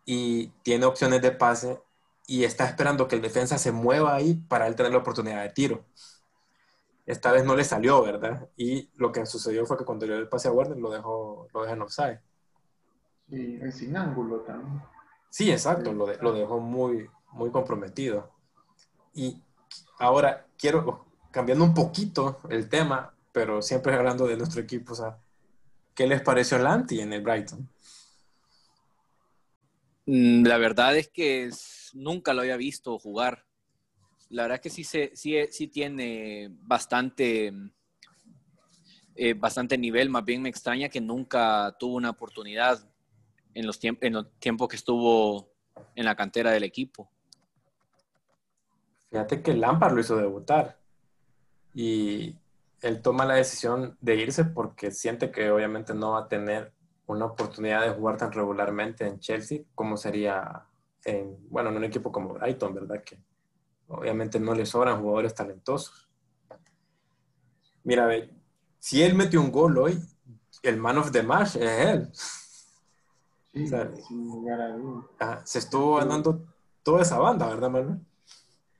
y 0.06 0.48
tiene 0.64 0.86
opciones 0.86 1.22
de 1.22 1.32
pase 1.32 1.82
y 2.28 2.44
está 2.44 2.66
esperando 2.66 3.08
que 3.08 3.16
el 3.16 3.22
defensa 3.22 3.58
se 3.58 3.72
mueva 3.72 4.14
ahí 4.14 4.36
para 4.36 4.68
él 4.68 4.76
tener 4.76 4.92
la 4.92 5.00
oportunidad 5.00 5.42
de 5.42 5.50
tiro. 5.50 5.84
Esta 7.08 7.32
vez 7.32 7.44
no 7.44 7.56
le 7.56 7.64
salió, 7.64 8.04
¿verdad? 8.04 8.48
Y 8.56 8.92
lo 8.98 9.12
que 9.12 9.26
sucedió 9.26 9.66
fue 9.66 9.78
que 9.78 9.86
cuando 9.86 10.06
dio 10.06 10.16
el 10.16 10.30
pase 10.30 10.48
a 10.48 10.52
Warner 10.52 10.78
lo 10.78 10.92
dejó, 10.92 11.48
lo 11.52 11.62
dejó 11.64 11.74
en 11.74 11.82
offside. 11.82 12.20
Sí, 13.30 13.60
sin 13.72 13.98
ángulo 13.98 14.42
también. 14.42 14.82
Sí, 15.30 15.52
exacto, 15.52 15.94
lo, 15.94 16.08
lo 16.08 16.34
dejó 16.34 16.60
muy, 16.60 17.10
muy 17.32 17.52
comprometido. 17.52 18.32
Y 19.14 19.42
ahora 20.00 20.48
quiero, 20.58 21.06
cambiando 21.32 21.64
un 21.64 21.74
poquito 21.74 22.40
el 22.50 22.70
tema, 22.70 23.14
pero 23.32 23.62
siempre 23.62 23.94
hablando 23.94 24.28
de 24.28 24.38
nuestro 24.38 24.62
equipo, 24.62 24.94
o 24.94 24.96
sea, 24.96 25.18
¿qué 25.94 26.08
les 26.08 26.22
pareció 26.22 26.58
Lanti 26.58 27.00
en 27.00 27.14
el 27.14 27.22
Brighton? 27.22 27.70
Mm, 30.06 30.46
la 30.46 30.58
verdad 30.58 30.98
es 30.98 31.10
que 31.10 31.50
nunca 31.94 32.34
lo 32.34 32.42
había 32.42 32.58
visto 32.58 32.98
jugar 32.98 33.46
la 34.30 34.44
verdad 34.44 34.62
que 34.62 34.70
sí, 34.70 34.84
se, 34.84 35.12
sí, 35.16 35.36
sí 35.50 35.68
tiene 35.68 36.50
bastante, 36.62 37.52
eh, 39.16 39.34
bastante 39.34 39.78
nivel. 39.78 40.10
Más 40.10 40.24
bien 40.24 40.42
me 40.42 40.50
extraña 40.50 40.90
que 40.90 41.02
nunca 41.02 41.76
tuvo 41.80 41.96
una 41.96 42.12
oportunidad 42.12 42.80
en 43.54 43.66
los, 43.66 43.80
en 43.82 44.28
tiempos 44.40 44.68
que 44.68 44.76
estuvo 44.76 45.50
en 45.96 46.06
la 46.06 46.16
cantera 46.16 46.52
del 46.52 46.64
equipo. 46.64 47.10
Fíjate 49.10 49.42
que 49.42 49.54
Lampard 49.54 49.94
lo 49.94 50.02
hizo 50.02 50.18
debutar 50.18 50.78
y 51.74 52.36
él 52.82 53.02
toma 53.02 53.26
la 53.26 53.36
decisión 53.36 53.98
de 54.02 54.16
irse 54.16 54.46
porque 54.46 54.92
siente 54.92 55.32
que 55.32 55.50
obviamente 55.50 55.94
no 55.94 56.12
va 56.12 56.22
a 56.22 56.28
tener 56.28 56.74
una 57.08 57.26
oportunidad 57.26 57.82
de 57.82 57.90
jugar 57.90 58.18
tan 58.18 58.32
regularmente 58.32 59.06
en 59.06 59.20
Chelsea 59.20 59.62
como 59.74 59.98
sería 59.98 60.66
en, 61.04 61.38
bueno, 61.50 61.70
en 61.70 61.78
un 61.78 61.84
equipo 61.84 62.12
como 62.12 62.36
Brighton, 62.36 62.74
¿verdad? 62.74 63.04
Que 63.04 63.20
obviamente 63.88 64.40
no 64.40 64.54
le 64.54 64.66
sobran 64.66 65.02
jugadores 65.02 65.34
talentosos. 65.34 66.08
Mira, 67.84 68.06
ve, 68.06 68.30
si 68.78 69.02
él 69.02 69.16
metió 69.16 69.42
un 69.42 69.52
gol 69.52 69.78
hoy, 69.78 70.00
el 70.62 70.78
man 70.78 70.98
of 70.98 71.12
the 71.12 71.24
match 71.24 71.56
es 71.56 71.88
él. 71.88 72.12
Sí, 73.54 73.68
sin 74.08 74.28
lugar 74.28 74.62
a 75.20 75.46
se 75.46 75.60
estuvo 75.60 75.96
ganando 75.96 76.46
toda 76.84 77.02
esa 77.02 77.18
banda, 77.18 77.48
¿verdad, 77.48 77.70
Manuel? 77.70 78.00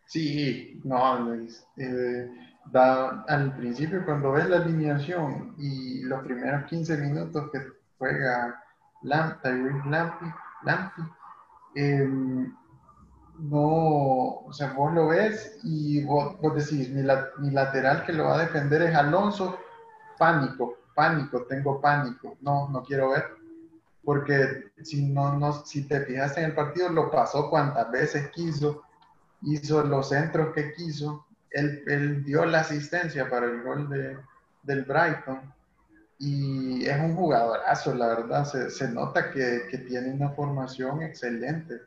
Sí, 0.06 0.80
no, 0.84 1.36
eh, 1.78 2.32
da, 2.72 3.24
al 3.28 3.56
principio 3.58 4.06
cuando 4.06 4.32
ves 4.32 4.50
la 4.50 4.58
alineación 4.58 5.56
y 5.58 6.02
los 6.04 6.24
primeros 6.24 6.66
15 6.66 6.98
minutos 6.98 7.50
que 7.52 7.60
juega 7.98 8.64
Lamp, 9.04 9.44
Lampi, 9.44 10.26
Lampi 10.64 11.02
eh, 11.76 12.08
no, 13.40 14.42
o 14.46 14.50
sea, 14.52 14.74
vos 14.74 14.94
lo 14.94 15.08
ves 15.08 15.60
y 15.64 16.04
vos, 16.04 16.36
decís, 16.56 16.90
mi, 16.90 17.04
lateral 17.52 18.06
que 18.06 18.14
lo 18.14 18.26
va 18.26 18.36
a 18.36 18.46
defender 18.46 18.82
es 18.82 18.96
Alonso, 18.96 19.58
pánico, 20.18 20.76
pánico, 20.94 21.46
tengo 21.48 21.80
pánico, 21.80 22.38
no, 22.42 22.68
no 22.70 22.84
quiero 22.84 23.12
ver, 23.12 23.24
porque 24.04 24.72
si, 24.84 25.06
no, 25.08 25.38
no, 25.38 25.66
si 25.66 25.88
te 25.88 26.02
fijas 26.02 26.38
en 26.38 26.46
el 26.46 26.56
partido, 26.56 26.90
lo 26.90 27.12
pasó 27.12 27.50
cuantas 27.50 27.92
veces 27.92 28.30
quiso, 28.30 28.84
hizo 29.42 29.84
los 29.84 30.10
centros 30.10 30.54
que 30.54 30.74
quiso, 30.74 31.26
él, 31.52 32.24
dio 32.24 32.46
la 32.46 32.62
asistencia 32.62 33.30
para 33.30 33.48
el 33.48 33.64
gol 33.64 33.90
de, 33.90 34.18
del 34.64 34.84
Brighton 34.84 35.42
y 36.20 36.86
es 36.86 37.00
un 37.00 37.16
jugadorazo, 37.16 37.96
la 37.96 38.08
verdad, 38.08 38.46
se, 38.46 38.70
se 38.70 38.90
nota 38.90 39.32
que, 39.32 39.68
que, 39.72 39.78
tiene 39.80 40.12
una 40.12 40.30
formación 40.32 41.02
excelente. 41.02 41.82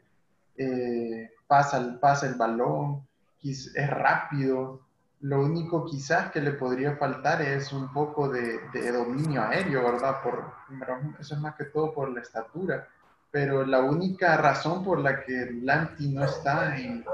Eh, 0.57 1.31
pasa, 1.47 1.99
pasa 2.01 2.27
el 2.27 2.35
balón, 2.35 3.07
es 3.43 3.91
rápido. 3.91 4.81
Lo 5.23 5.41
único 5.41 5.85
quizás 5.85 6.33
que 6.33 6.41
le 6.41 6.51
podría 6.51 6.97
faltar 6.97 7.43
es 7.43 7.73
un 7.73 7.93
poco 7.93 8.29
de, 8.29 8.59
dominio 8.91 9.43
aéreo, 9.43 9.85
¿verdad? 9.85 10.21
Por, 10.21 10.53
eso 11.21 11.35
es 11.37 11.41
más 11.41 11.55
que 11.55 11.67
todo 11.67 11.95
por 11.95 12.11
la 12.11 12.21
estatura. 12.21 12.89
Pero 13.31 13.65
la 13.65 13.83
única 13.83 14.37
razón 14.37 14.85
por 14.85 14.99
la 14.99 15.23
que 15.23 15.61
Lanty 15.63 16.09
no 16.09 16.25
está 16.25 16.77
en 16.77 17.05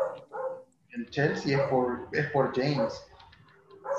el 0.93 1.11
Chelsea 1.11 1.59
es 1.59 1.69
por, 1.69 2.09
es 2.13 2.31
por 2.31 2.55
James. 2.57 2.95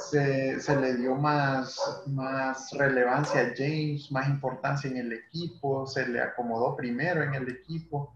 Se, 0.09 0.59
se, 0.59 0.75
le 0.75 0.95
dio 0.95 1.13
más, 1.13 2.03
más 2.07 2.71
relevancia 2.71 3.41
a 3.41 3.53
James, 3.55 4.11
más 4.11 4.27
importancia 4.27 4.89
en 4.89 4.97
el 4.97 5.13
equipo, 5.13 5.85
se 5.85 6.07
le 6.07 6.19
acomodó 6.19 6.75
primero 6.75 7.21
en 7.21 7.35
el 7.35 7.47
equipo 7.47 8.11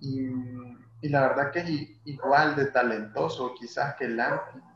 y, 0.00 0.30
y 1.00 1.08
la 1.08 1.28
verdad 1.28 1.52
que 1.52 1.60
es 1.60 1.70
igual 2.06 2.56
de 2.56 2.66
talentoso 2.66 3.54
quizás 3.54 3.94
que 3.94 4.08
Lanty. 4.08 4.68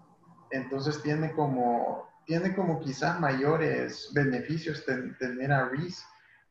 Entonces 0.53 1.03
tiene 1.03 1.33
como, 1.33 2.09
tiene 2.27 2.55
como 2.55 2.79
quizás 2.79 3.19
mayores 3.19 4.11
beneficios 4.15 4.85
tener 5.19 5.51
a 5.51 5.69
Reese 5.69 6.05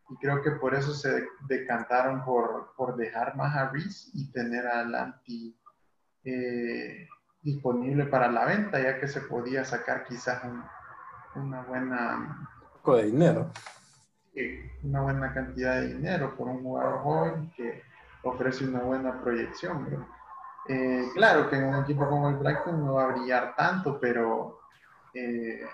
y 0.10 0.16
creo 0.18 0.42
que 0.42 0.52
por 0.52 0.76
eso 0.76 0.94
se 0.94 1.26
decantaron 1.48 2.26
por, 2.26 2.74
por 2.76 2.98
dejar 2.98 3.36
más 3.36 3.56
a 3.56 3.70
Reese 3.70 4.10
y 4.14 4.30
tener 4.32 4.68
a 4.68 4.84
Lanty 4.84 5.56
eh, 6.24 7.08
disponible 7.42 8.06
para 8.08 8.30
la 8.30 8.46
venta, 8.46 8.82
ya 8.82 9.00
que 9.00 9.08
se 9.08 9.22
podía 9.22 9.64
sacar 9.64 10.04
quizás 10.04 10.44
una 11.36 11.62
buena... 11.62 12.18
Un 12.18 12.78
poco 12.78 12.98
de 12.98 13.06
dinero. 13.06 13.52
una 14.84 15.02
buena 15.02 15.34
cantidad 15.34 15.80
de 15.80 15.94
dinero 15.94 16.36
por 16.36 16.48
un 16.48 16.64
jugador 16.64 17.00
joven 17.04 17.52
que 17.56 17.84
ofrece 18.24 18.66
una 18.66 18.80
buena 18.80 19.22
proyección. 19.22 20.06
Eh, 20.68 21.10
claro 21.14 21.50
que 21.50 21.56
en 21.56 21.66
un 21.66 21.84
equipo 21.84 22.08
como 22.08 22.30
el 22.30 22.38
Blackton 22.38 22.86
no 22.86 22.94
va 22.94 23.06
a 23.06 23.14
brillar 23.14 23.56
tanto, 23.56 24.00
pero 24.00 24.60
eh, 25.14 25.66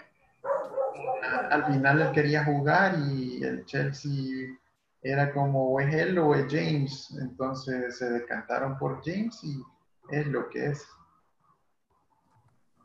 al 1.51 1.65
final 1.65 2.01
él 2.01 2.11
quería 2.11 2.45
jugar 2.45 2.95
y 2.99 3.43
el 3.43 3.65
Chelsea 3.65 4.57
era 5.01 5.33
como 5.33 5.71
o 5.71 5.79
es 5.79 5.93
él 5.93 6.17
o 6.17 6.33
es 6.33 6.45
James, 6.49 7.15
entonces 7.21 7.97
se 7.97 8.09
decantaron 8.09 8.77
por 8.77 9.01
James 9.03 9.43
y 9.43 9.61
es 10.09 10.25
lo 10.27 10.49
que 10.49 10.67
es. 10.67 10.85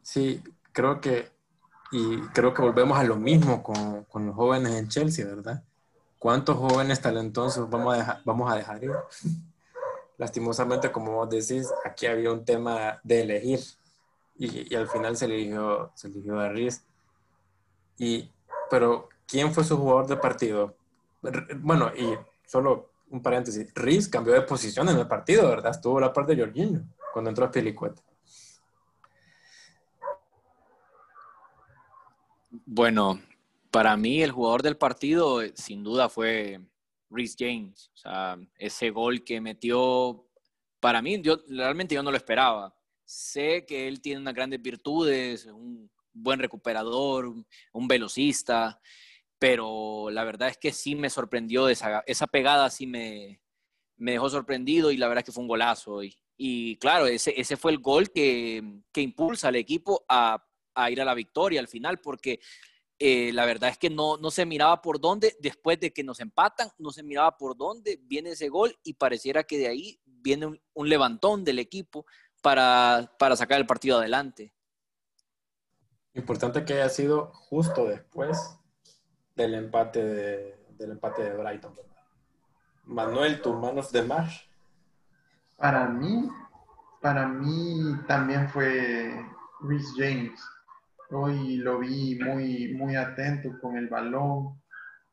Sí, 0.03 0.43
creo 0.73 1.01
que, 1.01 1.31
y 1.93 2.21
creo 2.29 2.53
que 2.53 2.63
volvemos 2.63 2.99
a 2.99 3.05
lo 3.05 3.17
mismo 3.17 3.63
con, 3.63 4.05
con 4.05 4.27
los 4.27 4.35
jóvenes 4.35 4.73
en 4.73 4.89
Chelsea, 4.89 5.25
¿verdad? 5.25 5.63
¿Cuántos 6.19 6.57
jóvenes 6.57 7.01
talentosos 7.01 7.69
vamos 7.71 7.95
a 7.95 7.99
dejar, 7.99 8.21
vamos 8.25 8.53
a 8.53 8.57
dejar 8.57 8.85
ir? 8.85 8.93
Lastimosamente, 10.23 10.93
como 10.93 11.15
vos 11.15 11.29
decís, 11.29 11.69
aquí 11.85 12.07
había 12.07 12.31
un 12.31 12.45
tema 12.45 13.01
de 13.03 13.23
elegir 13.23 13.59
y, 14.37 14.73
al 14.73 14.87
final 14.87 15.17
se 15.17 15.25
eligió, 15.25 15.91
se 15.97 16.07
eligió 16.07 16.39
a 16.39 16.49
Riz. 16.49 16.85
Y, 17.99 18.31
pero, 18.71 19.09
¿quién 19.27 19.53
fue 19.53 19.65
su 19.65 19.77
jugador 19.77 20.07
de 20.07 20.17
partido? 20.17 20.77
Bueno, 21.57 21.91
y 21.97 22.17
solo 22.47 22.91
un 23.11 23.21
paréntesis, 23.21 23.75
Riz 23.75 24.09
cambió 24.09 24.35
de 24.35 24.43
posición 24.43 24.89
en 24.91 24.99
el 24.99 25.09
partido, 25.09 25.49
¿verdad? 25.49 25.73
Estuvo 25.73 25.99
la 25.99 26.13
parte 26.13 26.37
de 26.37 26.45
Jorginho 26.45 26.83
cuando 27.13 27.31
entró 27.31 27.45
a 27.45 27.51
Pelicueta? 27.51 28.01
Bueno, 32.65 33.21
para 33.73 33.97
mí 33.97 34.23
el 34.23 34.31
jugador 34.31 34.63
del 34.63 34.77
partido 34.77 35.41
sin 35.57 35.83
duda 35.83 36.09
fue 36.09 36.61
Rhys 37.13 37.37
James. 37.39 37.91
O 37.95 37.97
sea, 37.97 38.39
ese 38.57 38.91
gol 38.91 39.25
que 39.25 39.41
metió, 39.41 40.27
para 40.81 41.03
mí, 41.03 41.21
yo 41.23 41.39
realmente 41.49 41.95
yo 41.95 42.03
no 42.03 42.11
lo 42.11 42.17
esperaba. 42.17 42.75
Sé 43.05 43.65
que 43.67 43.89
él 43.89 44.01
tiene 44.01 44.21
unas 44.21 44.35
grandes 44.35 44.63
virtudes, 44.63 45.47
un 45.47 45.91
buen 46.13 46.39
recuperador, 46.39 47.27
un 47.27 47.89
velocista, 47.89 48.81
pero 49.43 50.09
la 50.09 50.23
verdad 50.23 50.51
es 50.51 50.57
que 50.57 50.71
sí 50.71 50.95
me 50.95 51.11
sorprendió 51.11 51.69
esa, 51.69 52.05
esa 52.07 52.29
pegada, 52.29 52.71
sí 52.71 52.87
me, 52.87 53.43
me 53.97 54.13
dejó 54.13 54.31
sorprendido 54.31 54.93
y 54.93 54.97
la 54.97 55.09
verdad 55.09 55.23
es 55.23 55.27
que 55.27 55.33
fue 55.33 55.43
un 55.43 55.49
golazo. 55.49 56.05
Y, 56.05 56.17
y 56.37 56.77
claro, 56.77 57.09
ese, 57.09 57.35
ese 57.37 57.57
fue 57.57 57.73
el 57.73 57.79
gol 57.79 58.13
que, 58.13 58.63
que 58.93 59.01
impulsa 59.01 59.49
al 59.49 59.57
equipo 59.57 60.05
a, 60.09 60.45
a, 60.77 60.91
ir 60.93 61.01
a 61.01 61.05
la 61.05 61.15
victoria 61.15 61.59
al 61.59 61.67
final, 61.67 61.99
porque 61.99 62.39
eh, 63.05 63.33
la 63.33 63.45
verdad 63.47 63.69
es 63.69 63.79
que 63.79 63.91
no, 63.91 64.17
no 64.17 64.31
se 64.31 64.47
miraba 64.47 64.81
por 64.81 65.01
dónde, 65.01 65.37
después 65.41 65.81
de 65.81 65.93
que 65.93 66.05
nos 66.05 66.21
empatan, 66.21 66.71
no 66.79 66.93
se 66.93 67.03
miraba 67.03 67.37
por 67.37 67.57
dónde 67.57 67.99
viene 68.05 68.31
ese 68.31 68.49
gol 68.49 68.79
y 68.85 68.95
pareciera 68.95 69.43
que 69.43 69.59
de 69.59 69.67
ahí 69.67 70.01
viene 70.07 70.47
un, 70.47 70.63
un 70.73 70.89
levantón 70.89 71.43
del 71.43 71.59
equipo 71.59 72.07
para, 72.43 73.13
para 73.19 73.35
sacar 73.35 73.59
el 73.59 73.67
partido 73.67 73.99
adelante. 73.99 74.55
Importante 76.15 76.65
que 76.65 76.75
haya 76.75 76.89
sido 76.91 77.33
justo 77.33 77.87
después 77.87 78.39
del 79.35 79.55
empate 79.55 80.05
de, 80.05 80.65
del 80.79 80.93
empate 80.93 81.25
de 81.25 81.37
Brighton. 81.37 81.75
Manuel, 82.85 83.43
tus 83.43 83.57
manos 83.57 83.91
de 83.91 84.03
Marsh. 84.03 84.43
Para 85.57 85.89
mí, 85.89 86.29
para 87.01 87.27
mí 87.27 87.97
también 88.07 88.49
fue 88.49 89.27
Rhys 89.61 89.93
James. 89.97 90.41
Hoy 91.13 91.57
lo 91.57 91.79
vi 91.79 92.19
muy, 92.19 92.75
muy 92.75 92.97
atento 92.97 93.51
con 93.61 93.77
el 93.77 93.89
balón, 93.89 94.61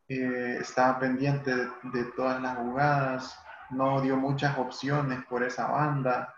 eh, 0.08 0.58
estaba 0.62 1.00
pendiente 1.00 1.54
de, 1.56 2.04
todas 2.16 2.42
las 2.42 2.58
jugadas, 2.58 3.40
no 3.70 4.02
dio 4.02 4.16
muchas 4.18 4.58
opciones 4.58 5.24
por 5.26 5.44
esa 5.44 5.68
banda, 5.68 6.34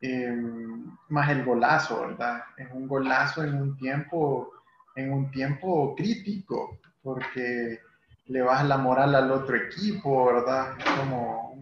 em, 0.00 0.96
más 1.08 1.30
el 1.30 1.44
golazo, 1.44 2.00
¿verdad? 2.00 2.44
Es 2.56 2.68
un 2.72 2.88
golazo 2.88 3.42
en 3.42 3.54
un 3.54 3.76
tiempo, 3.76 4.52
en 4.94 5.12
un 5.12 5.30
tiempo 5.30 5.94
crítico, 5.96 6.78
porque 7.02 7.80
le 8.26 8.42
baja 8.42 8.64
la 8.64 8.78
moral 8.78 9.14
al 9.14 9.30
otro 9.30 9.56
equipo, 9.56 10.26
¿verdad? 10.26 10.76
Como 10.98 11.52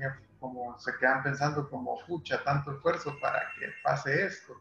como 0.41 0.79
se 0.79 0.97
quedan 0.99 1.23
pensando 1.23 1.69
como, 1.69 1.99
pucha, 2.07 2.43
tanto 2.43 2.73
esfuerzo 2.73 3.15
para 3.21 3.41
que 3.59 3.67
pase 3.85 4.25
esto. 4.25 4.55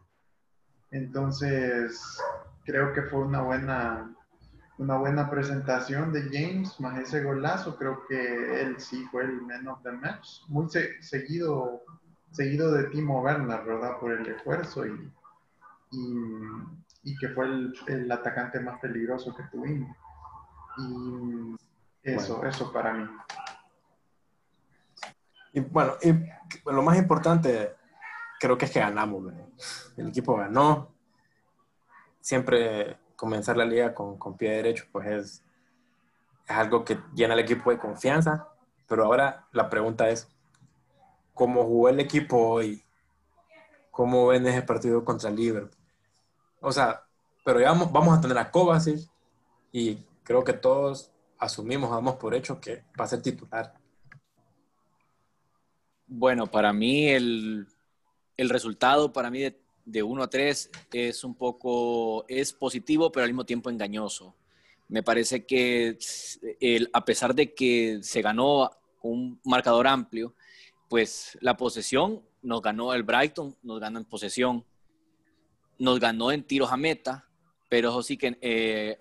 Entonces, 0.90 2.18
creo 2.64 2.92
que 2.92 3.02
fue 3.02 3.20
una 3.20 3.42
buena, 3.42 4.14
una 4.78 4.96
buena 4.96 5.30
presentación 5.30 6.12
de 6.12 6.22
James, 6.24 6.78
más 6.80 6.98
ese 6.98 7.22
golazo, 7.22 7.76
creo 7.76 8.06
que 8.06 8.60
él 8.62 8.78
sí 8.78 9.04
fue 9.10 9.24
el 9.24 9.42
man 9.42 9.68
of 9.68 9.82
the 9.82 9.92
match, 9.92 10.42
muy 10.48 10.68
seguido, 11.00 11.82
seguido 12.30 12.72
de 12.72 12.84
Timo 12.84 13.22
Werner, 13.22 13.64
¿verdad? 13.64 13.98
Por 13.98 14.12
el 14.12 14.26
esfuerzo 14.26 14.86
y, 14.86 15.12
y, 17.02 17.16
que 17.18 17.28
fue 17.30 17.46
el, 17.46 17.74
el, 17.86 18.12
atacante 18.12 18.60
más 18.60 18.78
peligroso 18.80 19.34
que 19.34 19.42
tuvimos. 19.44 19.96
Y 20.78 21.56
eso, 22.02 22.44
eso 22.44 22.72
para 22.72 22.94
mí. 22.94 23.08
Y 25.52 25.60
bueno, 25.60 25.94
y 26.02 26.12
lo 26.70 26.82
más 26.82 26.96
importante 26.96 27.74
creo 28.38 28.56
que 28.56 28.64
es 28.64 28.70
que 28.70 28.80
ganamos. 28.80 29.32
El 29.96 30.08
equipo 30.08 30.36
ganó. 30.36 30.94
Siempre 32.20 32.98
comenzar 33.16 33.56
la 33.56 33.64
liga 33.64 33.94
con, 33.94 34.18
con 34.18 34.36
pie 34.36 34.50
derecho, 34.50 34.84
pues 34.92 35.06
es, 35.08 35.44
es 36.46 36.56
algo 36.56 36.84
que 36.84 36.98
llena 37.14 37.34
al 37.34 37.40
equipo 37.40 37.70
de 37.70 37.78
confianza. 37.78 38.48
Pero 38.86 39.04
ahora 39.04 39.46
la 39.52 39.70
pregunta 39.70 40.08
es, 40.08 40.28
¿cómo 41.34 41.64
jugó 41.64 41.88
el 41.88 42.00
equipo 42.00 42.36
hoy? 42.36 42.82
¿Cómo 43.90 44.28
ven 44.28 44.46
ese 44.46 44.62
partido 44.62 45.04
contra 45.04 45.30
Liverpool? 45.30 45.76
O 46.60 46.72
sea, 46.72 47.04
pero 47.44 47.60
ya 47.60 47.68
vamos, 47.68 47.90
vamos 47.92 48.18
a 48.18 48.20
tener 48.20 48.38
a 48.38 48.50
Kovacic 48.50 49.08
y 49.72 49.96
creo 50.22 50.44
que 50.44 50.52
todos 50.52 51.10
asumimos, 51.38 51.90
damos 51.90 52.16
por 52.16 52.34
hecho 52.34 52.60
que 52.60 52.84
va 52.98 53.04
a 53.04 53.08
ser 53.08 53.22
titular. 53.22 53.74
Bueno, 56.06 56.46
para 56.46 56.72
mí 56.72 57.08
el, 57.08 57.66
resultado, 58.36 59.12
para 59.12 59.30
mí 59.30 59.40
de, 59.40 59.60
de 59.90 60.02
1 60.02 60.22
a 60.22 60.30
3 60.30 60.70
es 60.92 61.24
un 61.24 61.34
poco, 61.34 62.24
es 62.28 62.52
positivo, 62.52 63.10
pero 63.10 63.24
al 63.24 63.30
mismo 63.30 63.44
tiempo 63.44 63.70
engañoso. 63.70 64.34
Me 64.88 65.02
parece 65.02 65.46
que 65.46 65.98
a 66.92 67.04
pesar 67.04 67.34
de 67.34 67.54
que 67.54 68.00
se 68.02 68.22
ganó 68.22 68.70
un 69.02 69.40
marcador 69.44 69.86
amplio, 69.86 70.34
pues 70.88 71.38
la 71.40 71.56
posesión 71.56 72.22
nos 72.42 72.62
ganó 72.62 72.92
el 72.94 73.02
Brighton, 73.02 73.56
nos 73.62 73.80
ganó 73.80 73.98
en 73.98 74.04
posesión, 74.04 74.64
nos 75.78 76.00
ganó 76.00 76.32
en 76.32 76.42
tiros 76.42 76.72
a 76.72 76.76
meta, 76.76 77.28
pero 77.68 77.90
eso 77.90 78.02
sí 78.02 78.16
que 78.16 78.36
eh, 78.40 78.98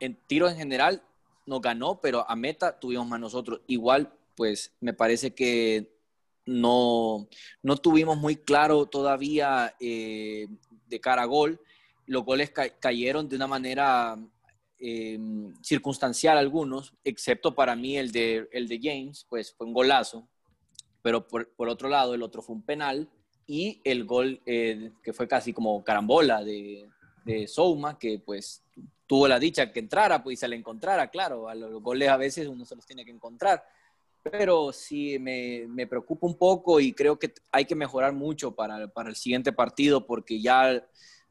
en 0.00 0.18
tiros 0.26 0.52
en 0.52 0.58
general 0.58 1.02
nos 1.46 1.60
ganó, 1.60 2.00
pero 2.00 2.28
a 2.28 2.34
meta 2.36 2.78
tuvimos 2.78 3.06
más 3.06 3.20
nosotros. 3.20 3.60
Igual 3.66 4.12
pues 4.34 4.72
me 4.80 4.94
parece 4.94 5.34
que 5.34 5.99
no, 6.46 7.28
no 7.62 7.76
tuvimos 7.76 8.18
muy 8.18 8.36
claro 8.36 8.86
todavía 8.86 9.74
eh, 9.80 10.48
de 10.86 11.00
cara 11.00 11.22
a 11.22 11.26
gol. 11.26 11.60
Los 12.06 12.24
goles 12.24 12.50
cayeron 12.80 13.28
de 13.28 13.36
una 13.36 13.46
manera 13.46 14.18
eh, 14.78 15.18
circunstancial 15.62 16.38
algunos, 16.38 16.94
excepto 17.04 17.54
para 17.54 17.76
mí 17.76 17.96
el 17.96 18.10
de, 18.10 18.48
el 18.52 18.66
de 18.66 18.80
James, 18.82 19.26
pues 19.28 19.52
fue 19.52 19.66
un 19.66 19.74
golazo. 19.74 20.26
Pero 21.02 21.26
por, 21.26 21.48
por, 21.54 21.68
otro 21.68 21.88
lado, 21.88 22.14
el 22.14 22.22
otro 22.22 22.42
fue 22.42 22.56
un 22.56 22.62
penal 22.62 23.08
y 23.46 23.80
el 23.84 24.04
gol 24.04 24.40
eh, 24.44 24.92
que 25.02 25.12
fue 25.12 25.26
casi 25.26 25.52
como 25.52 25.82
carambola 25.82 26.44
de, 26.44 26.88
de 27.24 27.46
Souma, 27.46 27.98
que 27.98 28.18
pues 28.18 28.62
tuvo 29.06 29.26
la 29.26 29.38
dicha 29.38 29.72
que 29.72 29.80
entrara, 29.80 30.22
pues 30.22 30.34
y 30.34 30.36
se 30.36 30.48
le 30.48 30.56
encontrara, 30.56 31.08
claro, 31.08 31.48
a 31.48 31.54
los 31.54 31.82
goles 31.82 32.08
a 32.08 32.16
veces 32.16 32.46
uno 32.46 32.64
se 32.64 32.76
los 32.76 32.86
tiene 32.86 33.04
que 33.04 33.10
encontrar, 33.10 33.64
pero 34.22 34.72
sí 34.72 35.18
me, 35.18 35.66
me 35.68 35.86
preocupa 35.86 36.26
un 36.26 36.36
poco 36.36 36.80
y 36.80 36.92
creo 36.92 37.18
que 37.18 37.32
hay 37.50 37.64
que 37.64 37.74
mejorar 37.74 38.12
mucho 38.12 38.54
para, 38.54 38.88
para 38.88 39.08
el 39.08 39.16
siguiente 39.16 39.52
partido 39.52 40.06
porque 40.06 40.40
ya, 40.40 40.84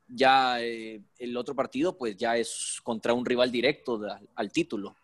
ya 0.08 0.62
eh, 0.62 1.01
el 1.17 1.38
otro 1.38 1.55
partido 1.55 1.98
pues 1.98 2.17
ya 2.17 2.38
es 2.38 2.79
contra 2.84 3.13
un 3.13 3.25
rival 3.25 3.51
directo 3.51 4.01
al 4.36 4.51
título. 4.51 4.96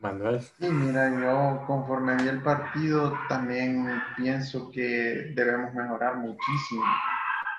Manuel. 0.00 0.40
Y 0.60 0.66
mira, 0.66 1.10
yo 1.10 1.66
conforme 1.66 2.16
vi 2.16 2.28
el 2.28 2.40
partido 2.42 3.12
también 3.28 4.00
pienso 4.16 4.70
que 4.70 5.32
debemos 5.34 5.74
mejorar 5.74 6.18
muchísimo. 6.18 6.84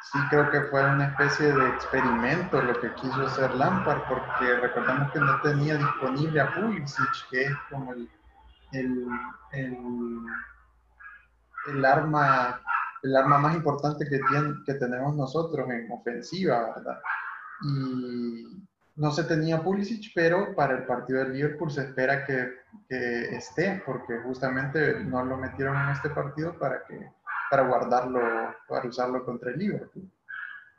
Sí 0.02 0.18
creo 0.30 0.50
que 0.50 0.62
fue 0.64 0.84
una 0.90 1.08
especie 1.08 1.52
de 1.54 1.70
experimento 1.70 2.62
lo 2.62 2.80
que 2.80 2.94
quiso 2.96 3.28
hacer 3.28 3.54
Lampard, 3.54 4.02
porque 4.08 4.56
recordemos 4.56 5.12
que 5.12 5.20
no 5.20 5.42
tenía 5.42 5.76
disponible 5.78 6.40
a 6.42 6.54
Pulisic, 6.56 7.30
que 7.30 7.44
es 7.44 7.52
como 7.70 7.94
el, 7.94 8.10
el, 8.72 9.06
el, 11.68 11.86
arma 11.86 12.62
el 13.04 13.16
arma 13.16 13.38
más 13.38 13.56
importante 13.56 14.06
que, 14.10 14.20
tiene, 14.30 14.56
que 14.66 14.74
tenemos 14.76 15.16
nosotros 15.16 15.70
en 15.70 15.92
ofensiva, 15.92 16.74
¿verdad? 16.76 17.00
Y 17.62 18.68
no 18.96 19.12
se 19.12 19.24
tenía 19.24 19.64
Pulisic, 19.64 20.12
pero 20.14 20.54
para 20.56 20.78
el 20.78 20.86
partido 20.86 21.20
del 21.20 21.34
Liverpool 21.34 21.72
se 21.72 21.84
espera 21.84 22.26
que, 22.26 22.60
esté, 22.90 23.82
porque 23.86 24.20
justamente 24.20 25.04
no 25.06 25.24
lo 25.24 25.38
metieron 25.38 25.78
en 25.78 25.90
este 25.90 26.10
partido 26.10 26.58
para, 26.60 26.84
que, 26.84 27.10
para 27.50 27.64
guardarlo, 27.64 28.22
para 28.68 28.88
usarlo 28.88 29.26
contra 29.26 29.52
el 29.52 29.60
Liverpool. 29.60 30.10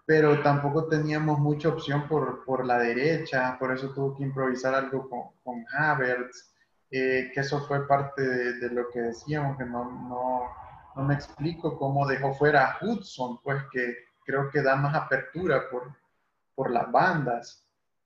Pero 0.07 0.43
tampoco 0.43 0.89
teníamos 0.89 1.39
mucha 1.39 1.69
opción 1.69 2.09
por, 2.09 2.67
la 2.67 2.79
derecha, 2.79 3.57
por 3.59 3.73
eso 3.73 3.91
tuvo 3.91 4.17
que 4.17 4.25
improvisar 4.25 4.75
algo 4.75 5.09
con, 5.09 5.23
con 5.45 5.65
Havertz, 5.73 6.53
eh, 6.91 7.31
que 7.33 7.41
eso 7.41 7.61
fue 7.67 7.87
parte 7.87 8.23
de, 8.23 8.71
lo 8.71 8.89
que 8.89 9.01
decíamos, 9.01 9.57
que 9.57 9.65
no, 9.65 9.85
no, 9.85 10.43
no 10.97 11.03
me 11.03 11.15
explico 11.15 11.79
cómo 11.79 12.07
dejó 12.07 12.35
fuera 12.35 12.73
a 12.73 12.79
Hudson, 12.85 13.41
pues 13.43 13.63
que 13.71 13.95
creo 14.25 14.51
que 14.51 14.63
da 14.63 14.77
más 14.77 14.95
apertura 14.95 15.69
por, 15.71 15.95
por 16.55 16.71
las 16.71 16.91
bandas. 16.91 17.65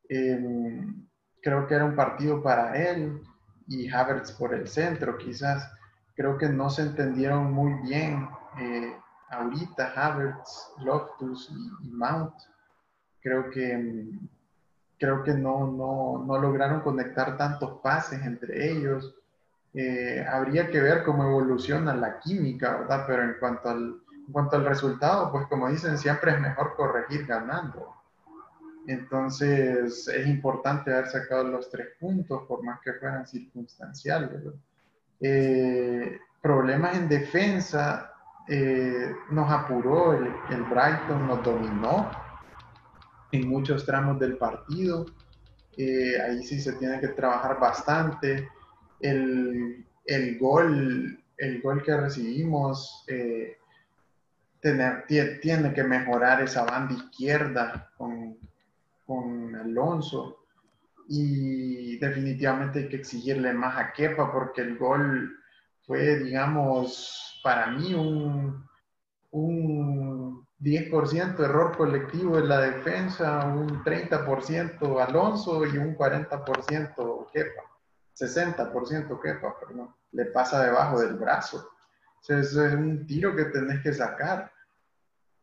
Em, 0.09 1.07
creo 1.43 1.67
que 1.67 1.75
era 1.75 1.85
un 1.85 1.97
partido 1.97 2.43
para 2.43 2.77
él 2.77 3.23
y 3.67 3.91
Havertz 3.91 4.33
por 4.33 4.55
el 4.55 4.69
centro, 4.69 5.17
quizás. 5.19 5.71
Creo 6.15 6.39
que 6.39 6.49
no 6.49 6.71
se 6.71 6.83
entendieron 6.83 7.53
muy 7.53 7.73
bien 7.83 8.29
eh, 8.59 8.97
ahorita 9.31 9.93
Havertz, 9.95 10.73
Loftus 10.79 11.51
y, 11.83 11.91
Mount. 11.91 12.35
Creo 13.21 13.51
que, 13.51 13.73
em, 13.73 14.29
creo 14.99 15.23
que 15.23 15.35
no, 15.35 15.67
no, 15.67 16.25
no, 16.25 16.39
lograron 16.39 16.81
conectar 16.81 17.37
tantos 17.37 17.81
pases 17.83 18.23
entre 18.25 18.71
ellos. 18.71 19.15
Eh, 19.75 20.25
habría 20.29 20.71
que 20.71 20.81
ver 20.81 21.03
cómo 21.05 21.25
evoluciona 21.25 21.95
la 21.95 22.21
química, 22.21 22.79
¿verdad? 22.79 23.05
Pero 23.07 23.25
en 23.25 23.35
cuanto, 23.41 23.71
al, 23.71 24.01
en 24.27 24.33
cuanto 24.33 24.57
al 24.57 24.65
resultado, 24.65 25.33
pues 25.33 25.47
como 25.47 25.69
dicen, 25.69 25.99
siempre 25.99 26.33
es 26.33 26.41
mejor 26.41 26.75
corregir 26.77 27.27
ganando. 27.27 27.95
Entonces 28.87 30.07
es 30.09 30.27
importante 30.27 30.93
haber 30.93 31.09
sacado 31.09 31.45
los 31.45 31.71
tres 31.71 31.89
puntos, 31.99 32.43
por 32.47 32.63
más 32.63 32.81
que 32.81 32.93
fueran 32.95 33.27
circunstanciales. 33.27 34.43
Eh, 35.21 36.19
problemas 36.43 36.97
en 36.97 37.09
defensa, 37.09 38.14
eh, 38.49 39.13
nos 39.31 39.51
apuró, 39.51 40.15
el, 40.15 40.63
Brighton 40.65 41.27
nos 41.27 41.43
dominó 41.43 42.11
en 43.33 43.49
muchos 43.49 43.85
tramos 43.85 44.19
del 44.19 44.37
partido. 44.37 45.07
Eh, 45.77 46.21
ahí 46.21 46.43
sí 46.43 46.61
se 46.61 46.75
tiene 46.75 47.01
que 47.01 47.09
trabajar 47.09 47.59
bastante. 47.59 48.49
El, 49.01 49.87
el 50.07 50.39
gol, 50.39 51.23
el 51.37 51.63
gol 51.63 51.83
que 51.83 51.97
recibimos 51.97 53.05
tiene 54.61 55.75
que 55.75 55.85
mejorar 55.85 56.43
esa 56.43 56.65
banda 56.65 56.95
izquierda 56.95 57.91
con 57.97 58.39
con 59.07 59.55
Alonso 59.55 60.39
y 61.09 61.99
definitivamente 61.99 62.81
hay 62.81 62.89
que 62.89 62.97
exigirle 62.97 63.53
más 63.53 63.77
a 63.79 63.93
Kepa 63.93 64.33
porque 64.33 64.63
el 64.63 64.79
gol 64.79 65.37
fue, 65.87 66.19
digamos, 66.19 67.41
para 67.43 67.67
mí 67.69 67.95
un, 67.95 68.67
un 69.33 70.47
10% 70.61 71.41
error 71.41 71.77
colectivo 71.77 72.39
en 72.39 72.49
la 72.49 72.61
defensa, 72.61 73.45
un 73.45 73.85
30% 73.85 75.07
Alonso 75.07 75.67
y 75.67 75.77
un 75.77 75.97
40% 75.97 77.31
Kepa, 77.33 77.63
60% 78.19 79.21
Kepa, 79.21 79.61
perdón, 79.61 79.95
le 80.13 80.27
pasa 80.27 80.65
debajo 80.65 81.01
del 81.01 81.15
brazo. 81.15 81.69
es 82.29 82.55
un 82.55 83.07
tiro 83.07 83.37
que 83.37 83.45
tenés 83.47 83.83
que 83.83 83.93
sacar. 83.93 84.51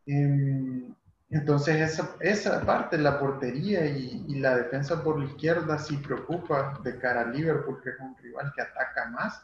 Em, 0.06 0.92
entonces 1.30 1.80
esa, 1.80 2.16
esa 2.20 2.60
parte, 2.62 2.98
la 2.98 3.18
portería 3.18 3.86
y, 3.86 4.24
y, 4.28 4.40
la 4.40 4.56
defensa 4.56 5.02
por 5.02 5.18
la 5.18 5.26
izquierda 5.26 5.78
sí 5.78 5.96
preocupa 5.98 6.80
de 6.82 6.98
cara 6.98 7.22
a 7.22 7.26
Liverpool, 7.26 7.80
que 7.82 7.90
es 7.90 8.00
un 8.00 8.16
rival 8.18 8.52
que 8.54 8.62
ataca 8.62 9.08
más 9.10 9.40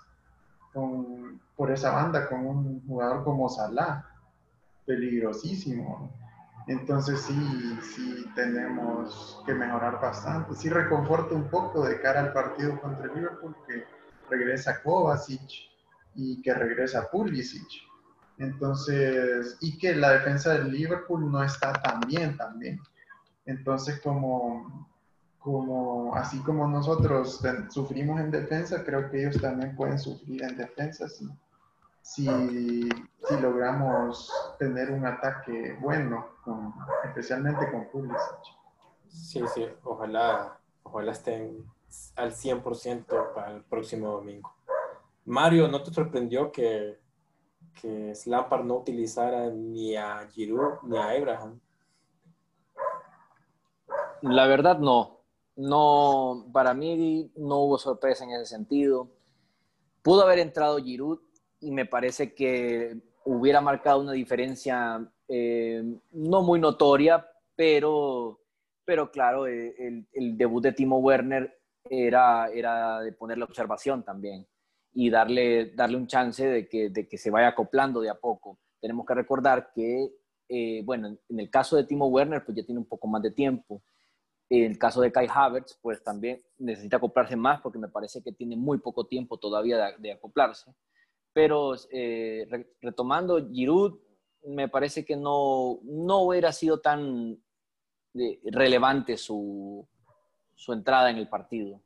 por 1.56 1.70
esa 1.70 1.90
banda 1.90 2.28
con 2.28 2.46
un 2.46 2.86
jugador 2.86 3.24
como 3.24 3.48
Salah, 3.48 4.04
peligrosísimo. 4.86 6.10
Entonces 6.66 7.20
sí, 7.22 7.78
sí 7.82 8.26
tenemos 8.34 9.42
que 9.46 9.54
mejorar 9.54 10.00
bastante. 10.00 10.54
Sí 10.54 10.68
reconforta 10.68 11.34
un 11.34 11.48
poco 11.48 11.86
de 11.86 12.00
cara 12.00 12.20
al 12.20 12.32
partido 12.32 12.80
contra 12.80 13.06
Liverpool 13.06 13.56
que 13.66 13.84
regresa 14.28 14.82
Kovacic 14.82 15.50
y 16.14 16.42
que 16.42 16.52
regresa 16.52 17.10
Pulisic 17.10 17.88
entonces, 18.38 19.58
y 19.60 19.78
que 19.78 19.94
la 19.96 20.12
defensa 20.12 20.54
del 20.54 20.70
Liverpool 20.70 21.30
no 21.30 21.42
está 21.42 21.72
tan 21.72 22.00
bien 22.00 22.36
también. 22.36 22.80
Entonces, 23.44 24.00
como, 24.00 24.88
como 25.38 26.14
así 26.14 26.38
como 26.40 26.66
nosotros 26.66 27.40
sufrimos 27.70 28.20
en 28.20 28.30
defensa, 28.30 28.84
creo 28.84 29.10
que 29.10 29.20
ellos 29.20 29.40
también 29.40 29.74
pueden 29.76 29.98
sufrir 29.98 30.42
en 30.42 30.56
defensa 30.56 31.08
si, 31.08 31.28
si, 32.02 32.26
si 32.28 33.40
logramos 33.40 34.32
tener 34.58 34.90
un 34.90 35.06
ataque 35.06 35.76
bueno, 35.80 36.26
especialmente 37.04 37.70
con 37.70 37.88
Pulisic. 37.88 38.58
Sí, 39.08 39.42
sí, 39.54 39.66
ojalá, 39.84 40.58
ojalá 40.82 41.12
estén 41.12 41.64
al 42.16 42.32
100% 42.32 43.34
para 43.34 43.52
el 43.52 43.62
próximo 43.62 44.08
domingo. 44.08 44.52
Mario, 45.24 45.68
¿no 45.68 45.82
te 45.82 45.92
sorprendió 45.92 46.50
que 46.52 46.98
que 47.80 48.12
no 48.64 48.74
utilizara 48.76 49.50
ni 49.50 49.96
a 49.96 50.26
Giroud 50.32 50.82
ni 50.82 50.98
a 50.98 51.10
Abraham. 51.10 51.60
La 54.22 54.46
verdad 54.46 54.78
no. 54.78 55.17
No, 55.58 56.46
para 56.52 56.72
mí 56.72 57.32
no 57.34 57.58
hubo 57.62 57.78
sorpresa 57.78 58.22
en 58.22 58.30
ese 58.30 58.46
sentido. 58.46 59.10
Pudo 60.02 60.22
haber 60.22 60.38
entrado 60.38 60.78
Giroud 60.78 61.18
y 61.58 61.72
me 61.72 61.84
parece 61.84 62.32
que 62.32 62.96
hubiera 63.24 63.60
marcado 63.60 64.00
una 64.00 64.12
diferencia 64.12 65.04
eh, 65.26 65.82
no 66.12 66.42
muy 66.42 66.60
notoria, 66.60 67.26
pero, 67.56 68.40
pero 68.84 69.10
claro, 69.10 69.48
eh, 69.48 69.74
el, 70.12 70.38
debut 70.38 70.62
de 70.62 70.72
Timo 70.72 70.98
Werner 70.98 71.52
era, 71.90 72.48
era 72.54 73.00
de 73.00 73.10
poner 73.10 73.38
la 73.38 73.46
observación 73.46 74.04
también 74.04 74.46
y 74.94 75.10
darle, 75.10 75.72
darle 75.74 75.96
un 75.96 76.06
chance 76.06 76.46
de 76.46 76.68
que, 76.68 76.90
de 76.90 77.08
que 77.08 77.18
se 77.18 77.30
vaya 77.32 77.48
acoplando 77.48 78.00
de 78.00 78.10
a 78.10 78.14
poco. 78.14 78.60
Tenemos 78.80 79.04
que 79.04 79.14
recordar 79.14 79.72
que, 79.74 80.08
eh, 80.48 80.82
bueno, 80.84 81.08
en 81.28 81.40
el 81.40 81.50
caso 81.50 81.74
de 81.74 81.82
Timo 81.82 82.06
Werner, 82.06 82.44
pues 82.44 82.56
ya 82.56 82.64
tiene 82.64 82.78
un 82.78 82.86
poco 82.86 83.08
más 83.08 83.22
de 83.22 83.32
tiempo. 83.32 83.82
En 84.50 84.64
el 84.64 84.78
caso 84.78 85.00
de 85.02 85.12
Kai 85.12 85.28
Havertz, 85.32 85.78
pues 85.82 86.02
también 86.02 86.40
necesita 86.58 86.96
acoplarse 86.96 87.36
más 87.36 87.60
porque 87.60 87.78
me 87.78 87.88
parece 87.88 88.22
que 88.22 88.32
tiene 88.32 88.56
muy 88.56 88.78
poco 88.78 89.06
tiempo 89.06 89.38
todavía 89.38 89.94
de, 89.98 90.12
acoplarse. 90.12 90.74
Pero 91.34 91.74
eh, 91.90 92.48
retomando 92.80 93.46
Giroud, 93.46 93.98
me 94.46 94.68
parece 94.68 95.04
que 95.04 95.16
no, 95.16 95.80
no 95.82 96.22
hubiera 96.22 96.52
sido 96.52 96.80
tan 96.80 97.38
eh, 98.14 98.40
relevante 98.44 99.18
su, 99.18 99.86
su 100.54 100.72
entrada 100.72 101.10
en 101.10 101.18
el 101.18 101.28
partido. 101.28 101.80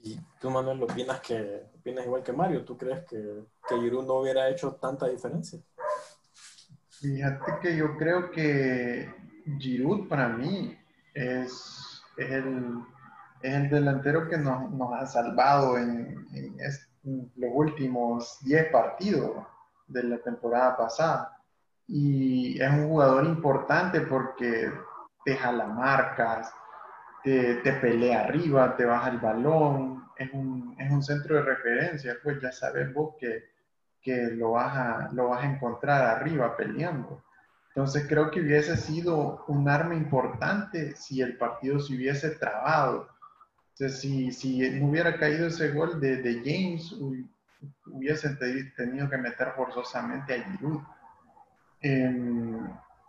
¿Y 0.00 0.18
tú, 0.40 0.50
Manuel, 0.50 0.82
opinas, 0.82 1.20
que, 1.20 1.70
opinas 1.78 2.04
igual 2.04 2.22
que 2.22 2.32
Mario? 2.32 2.64
¿Tú 2.64 2.76
crees 2.76 3.04
que, 3.06 3.44
que 3.66 3.80
Giroud 3.80 4.04
no 4.04 4.14
hubiera 4.14 4.50
hecho 4.50 4.74
tanta 4.74 5.08
diferencia? 5.08 5.60
Fíjate 6.90 7.52
que 7.62 7.76
yo 7.76 7.96
creo 7.96 8.30
que 8.30 9.08
Giroud 9.58 10.08
para 10.08 10.28
mí 10.28 10.76
es, 11.14 12.02
el, 12.16 12.82
el, 13.42 13.70
delantero 13.70 14.28
que 14.28 14.38
nos, 14.38 14.70
nos 14.70 14.92
ha 14.92 15.06
salvado 15.06 15.78
en, 15.78 16.26
en, 16.32 16.56
los 17.36 17.50
últimos 17.52 18.38
10 18.42 18.70
partidos. 18.70 19.46
de 19.86 20.02
la 20.02 20.18
temporada 20.18 20.76
pasada. 20.76 21.36
Y 21.86 22.60
es 22.60 22.70
un 22.70 22.88
jugador 22.88 23.24
importante 23.26 24.00
porque 24.00 24.72
te 25.24 25.36
jala 25.36 25.66
marcas, 25.66 26.52
te, 27.22 27.56
te 27.56 27.72
pelea 27.74 28.24
arriba, 28.24 28.76
te 28.76 28.84
baja 28.84 29.10
el 29.10 29.18
balón, 29.18 30.04
es 30.16 30.32
un, 30.32 30.76
es 30.78 30.90
un, 30.90 31.02
centro 31.02 31.36
de 31.36 31.42
referencia, 31.42 32.16
pues 32.22 32.40
ya 32.40 32.52
sabes 32.52 32.92
vos 32.92 33.16
que, 33.18 33.44
que 34.00 34.30
lo, 34.32 34.52
vas 34.52 34.76
a, 34.76 35.08
lo 35.12 35.30
vas 35.30 35.42
a 35.42 35.50
encontrar 35.50 36.02
arriba 36.04 36.56
peleando. 36.56 37.23
Entonces 37.74 38.06
creo 38.08 38.30
que 38.30 38.40
hubiese 38.40 38.76
sido 38.76 39.44
un 39.48 39.68
arma 39.68 39.96
importante 39.96 40.94
si 40.94 41.20
el 41.20 41.36
partido 41.36 41.80
se 41.80 41.94
hubiese 41.94 42.30
trabado. 42.30 43.08
Si, 43.74 44.30
si 44.30 44.70
no 44.78 44.90
hubiera 44.90 45.18
caído 45.18 45.48
ese 45.48 45.72
gol 45.72 46.00
de, 46.00 46.18
de 46.18 46.34
James, 46.44 46.94
hubiesen 47.86 48.38
tenido 48.76 49.10
que 49.10 49.18
meter 49.18 49.52
forzosamente 49.56 50.34
a 50.34 50.44
Giroud. 50.44 50.82
Em, 51.80 52.64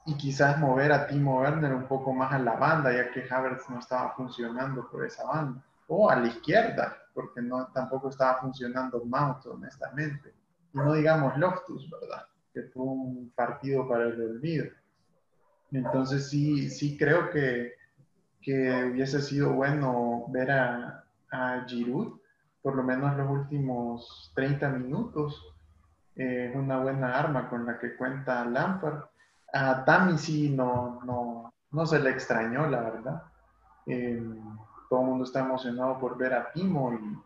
y 0.07 0.17
quizás 0.17 0.57
mover 0.57 0.91
a 0.91 1.05
Timo 1.05 1.41
Werner 1.41 1.73
un 1.73 1.87
poco 1.87 2.11
más 2.11 2.33
a 2.33 2.39
la 2.39 2.55
banda, 2.55 2.91
ya 2.91 3.11
que 3.11 3.31
Havertz 3.31 3.69
no 3.69 3.77
estaba 3.77 4.15
funcionando 4.15 4.89
por 4.89 5.05
esa 5.05 5.25
banda. 5.25 5.63
O 5.87 6.09
a 6.09 6.15
la 6.15 6.27
izquierda, 6.27 6.97
porque 7.13 7.39
tampoco 7.71 8.09
estaba 8.09 8.41
funcionando 8.41 9.03
Mount, 9.05 9.45
honestamente. 9.45 10.33
Y 10.73 10.77
no 10.79 10.93
digamos 10.93 11.37
Loftus, 11.37 11.87
¿verdad? 11.87 12.25
Que 12.55 12.63
fue 12.63 12.83
un 12.83 13.31
partido 13.35 13.87
para 13.87 14.05
el 14.05 14.19
olvido. 14.19 14.65
Entonces 15.71 16.29
sí, 16.29 16.69
sí 16.69 16.97
creo 16.97 17.29
que, 17.29 17.73
que 18.41 18.89
hubiese 18.91 19.21
sido 19.21 19.53
bueno 19.53 20.25
ver 20.29 20.49
a, 20.49 21.03
a 21.31 21.65
Giroud 21.67 22.19
por 22.65 22.75
lo 22.75 22.81
menos 22.81 23.15
los 23.15 23.29
últimos 23.29 24.31
30 24.33 24.69
minutos. 24.69 25.39
Es 26.15 26.51
eh, 26.51 26.57
una 26.57 26.79
buena 26.79 27.15
arma 27.15 27.47
con 27.47 27.63
la 27.63 27.77
que 27.77 27.95
cuenta 27.95 28.43
Lampard. 28.43 29.03
A 29.53 29.85
Tami 29.85 30.17
sí 30.17 30.49
no, 30.49 30.99
no, 31.05 31.53
no 31.69 31.85
se 31.85 31.99
le 31.99 32.09
extrañó, 32.09 32.67
la 32.67 32.81
verdad. 32.81 33.23
Eh, 33.85 34.19
todo 34.89 35.01
el 35.01 35.05
mundo 35.05 35.25
está 35.25 35.41
emocionado 35.41 35.99
por 35.99 36.17
ver 36.17 36.33
a 36.33 36.51
Timo 36.53 36.91
y, 36.91 37.19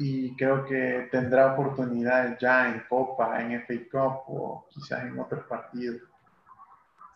y, 0.00 0.34
creo 0.36 0.64
que 0.64 1.08
tendrá 1.10 1.52
oportunidades 1.52 2.38
ya 2.40 2.72
en 2.72 2.82
Copa, 2.88 3.40
en 3.40 3.60
FA 3.62 3.74
Cup 3.90 4.22
o 4.28 4.66
quizás 4.70 5.04
en 5.04 5.18
otros 5.18 5.44
partidos. 5.46 6.00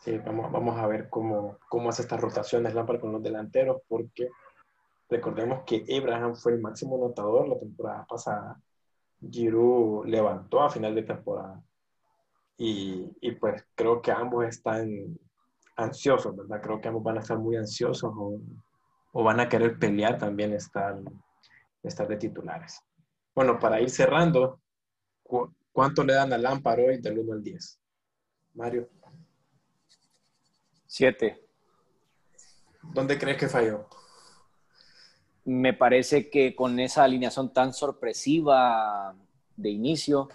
Sí, 0.00 0.18
vamos, 0.18 0.52
vamos 0.52 0.78
a 0.78 0.86
ver 0.86 1.08
cómo, 1.08 1.58
cómo 1.68 1.88
hace 1.88 2.02
estas 2.02 2.20
rotaciones 2.20 2.74
Lampard 2.74 3.00
con 3.00 3.12
los 3.12 3.22
delanteros, 3.22 3.80
porque 3.88 4.28
Recordemos 5.08 5.62
que 5.64 5.84
Abraham 5.96 6.34
fue 6.34 6.52
el 6.52 6.60
máximo 6.60 6.96
anotador 6.96 7.48
la 7.48 7.58
temporada 7.58 8.06
pasada. 8.06 8.60
Giroud 9.30 10.06
levantó 10.06 10.62
a 10.62 10.70
final 10.70 10.94
de 10.94 11.02
temporada. 11.02 11.62
Y, 12.56 13.10
y, 13.20 13.32
pues 13.32 13.64
creo 13.74 14.00
que 14.00 14.12
ambos 14.12 14.44
están 14.44 15.18
ansiosos, 15.76 16.36
¿verdad? 16.36 16.60
Creo 16.62 16.80
que 16.80 16.88
ambos 16.88 17.02
van 17.02 17.18
a 17.18 17.20
estar 17.20 17.38
muy 17.38 17.56
ansiosos 17.56 18.12
o, 18.16 18.40
o 19.12 19.24
van 19.24 19.40
a 19.40 19.48
querer 19.48 19.78
pelear 19.78 20.18
también 20.18 20.52
estar, 20.52 20.96
estar 21.88 22.08
de 22.08 22.16
titulares. 22.16 22.80
Bueno, 23.34 23.58
para 23.58 23.80
ir 23.80 23.90
cerrando, 23.90 24.60
¿cuánto 25.72 26.04
le 26.04 26.14
dan 26.14 26.32
a 26.32 26.38
Lampard 26.38 26.80
hoy 26.80 27.00
del 27.00 27.18
1 27.18 27.32
al 27.32 27.42
10? 27.42 27.80
Mario. 28.54 28.88
7. 30.86 31.40
¿Dónde 32.94 33.18
crees 33.18 33.38
que 33.38 33.48
falló? 33.48 33.88
me 35.44 35.74
parece 35.74 36.30
que 36.30 36.54
con 36.54 36.78
esa 36.80 37.04
alineación 37.04 37.52
tan 37.52 37.72
sorpresiva 37.72 39.14
de 39.56 39.70
inicio, 39.70 40.28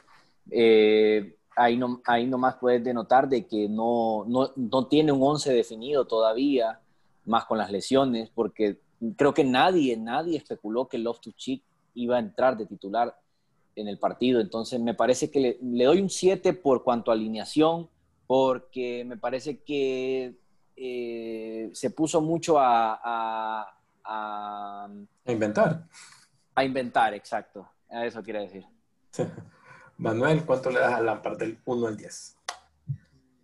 eh, 0.52 1.36
ahí, 1.56 1.78
no, 1.78 2.02
ahí 2.06 2.28
nomás 2.28 2.56
puedes 2.60 2.84
denotar 2.84 3.28
de 3.28 3.48
que 3.48 3.68
no, 3.68 4.26
no, 4.28 4.52
no 4.56 4.88
tiene 4.88 5.12
un 5.12 5.22
11 5.22 5.54
definido 5.54 6.06
todavía, 6.06 6.80
más 7.26 7.46
con 7.46 7.58
las 7.58 7.72
lesiones, 7.72 8.30
porque 8.30 8.80
creo 9.16 9.34
que 9.34 9.44
nadie, 9.44 9.98
nadie 9.98 10.38
especuló 10.38 10.88
que 10.88 10.98
Loftus 10.98 11.36
Cheek 11.36 11.64
iba 11.96 12.18
a 12.18 12.20
entrar 12.20 12.58
de 12.58 12.66
titular 12.66 13.18
en 13.76 13.88
el 13.88 13.98
partido. 13.98 14.40
Entonces 14.40 14.80
me 14.80 14.94
parece 14.94 15.30
que 15.32 15.58
le, 15.62 15.84
doy 15.86 16.02
un 16.02 16.10
7 16.10 16.54
por 16.54 16.84
cuanto 16.84 17.12
a 17.12 17.14
alineación, 17.14 17.90
porque 18.28 19.04
me 19.06 19.18
parece 19.18 19.60
que 19.60 20.36
eh, 20.76 21.70
se 21.74 21.90
puso 21.90 22.22
mucho 22.22 22.60
a 22.60 23.76
a, 24.10 24.88
inventar. 25.26 25.84
A 26.56 26.64
inventar, 26.64 27.14
exacto. 27.14 27.70
Eso 27.90 28.24
quiere 28.24 28.42
decir. 28.42 28.66
Manuel, 29.98 30.46
¿cuánto 30.46 30.70
le 30.70 30.80
das 30.80 30.94
a 30.94 31.02
Lampard 31.02 31.38
del 31.38 31.60
1 31.66 31.88
al 31.88 31.98
10? 31.98 32.38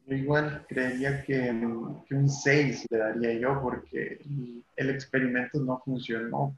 Yo 0.07 0.15
igual 0.15 0.65
creería 0.67 1.23
que, 1.23 1.49
un 1.49 2.29
6 2.29 2.85
le 2.91 2.97
daría 2.97 3.33
yo 3.39 3.61
porque 3.61 4.19
el 4.75 4.89
experimento 4.89 5.59
no 5.59 5.81
funcionó. 5.83 6.55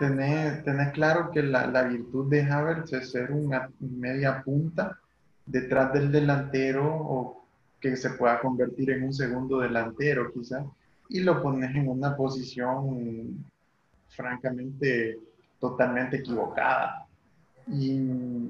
Tener, 0.00 0.64
tener, 0.64 0.92
claro 0.92 1.30
que 1.30 1.42
la, 1.42 1.66
la, 1.68 1.84
virtud 1.84 2.28
de 2.28 2.42
Havertz 2.42 2.92
es 2.92 3.12
ser 3.12 3.30
una 3.30 3.70
media 3.78 4.42
punta 4.42 4.98
detrás 5.46 5.92
del 5.92 6.10
delantero 6.10 6.84
o 6.84 7.46
que 7.80 7.94
se 7.96 8.10
pueda 8.10 8.40
convertir 8.40 8.90
en 8.90 9.04
un 9.04 9.12
segundo 9.12 9.60
delantero 9.60 10.32
quizás 10.32 10.64
y 11.08 11.20
lo 11.20 11.40
pones 11.40 11.74
en 11.76 11.88
una 11.88 12.16
posición 12.16 13.44
francamente 14.08 15.18
totalmente 15.60 16.16
equivocada. 16.16 17.06
Y 17.68 18.48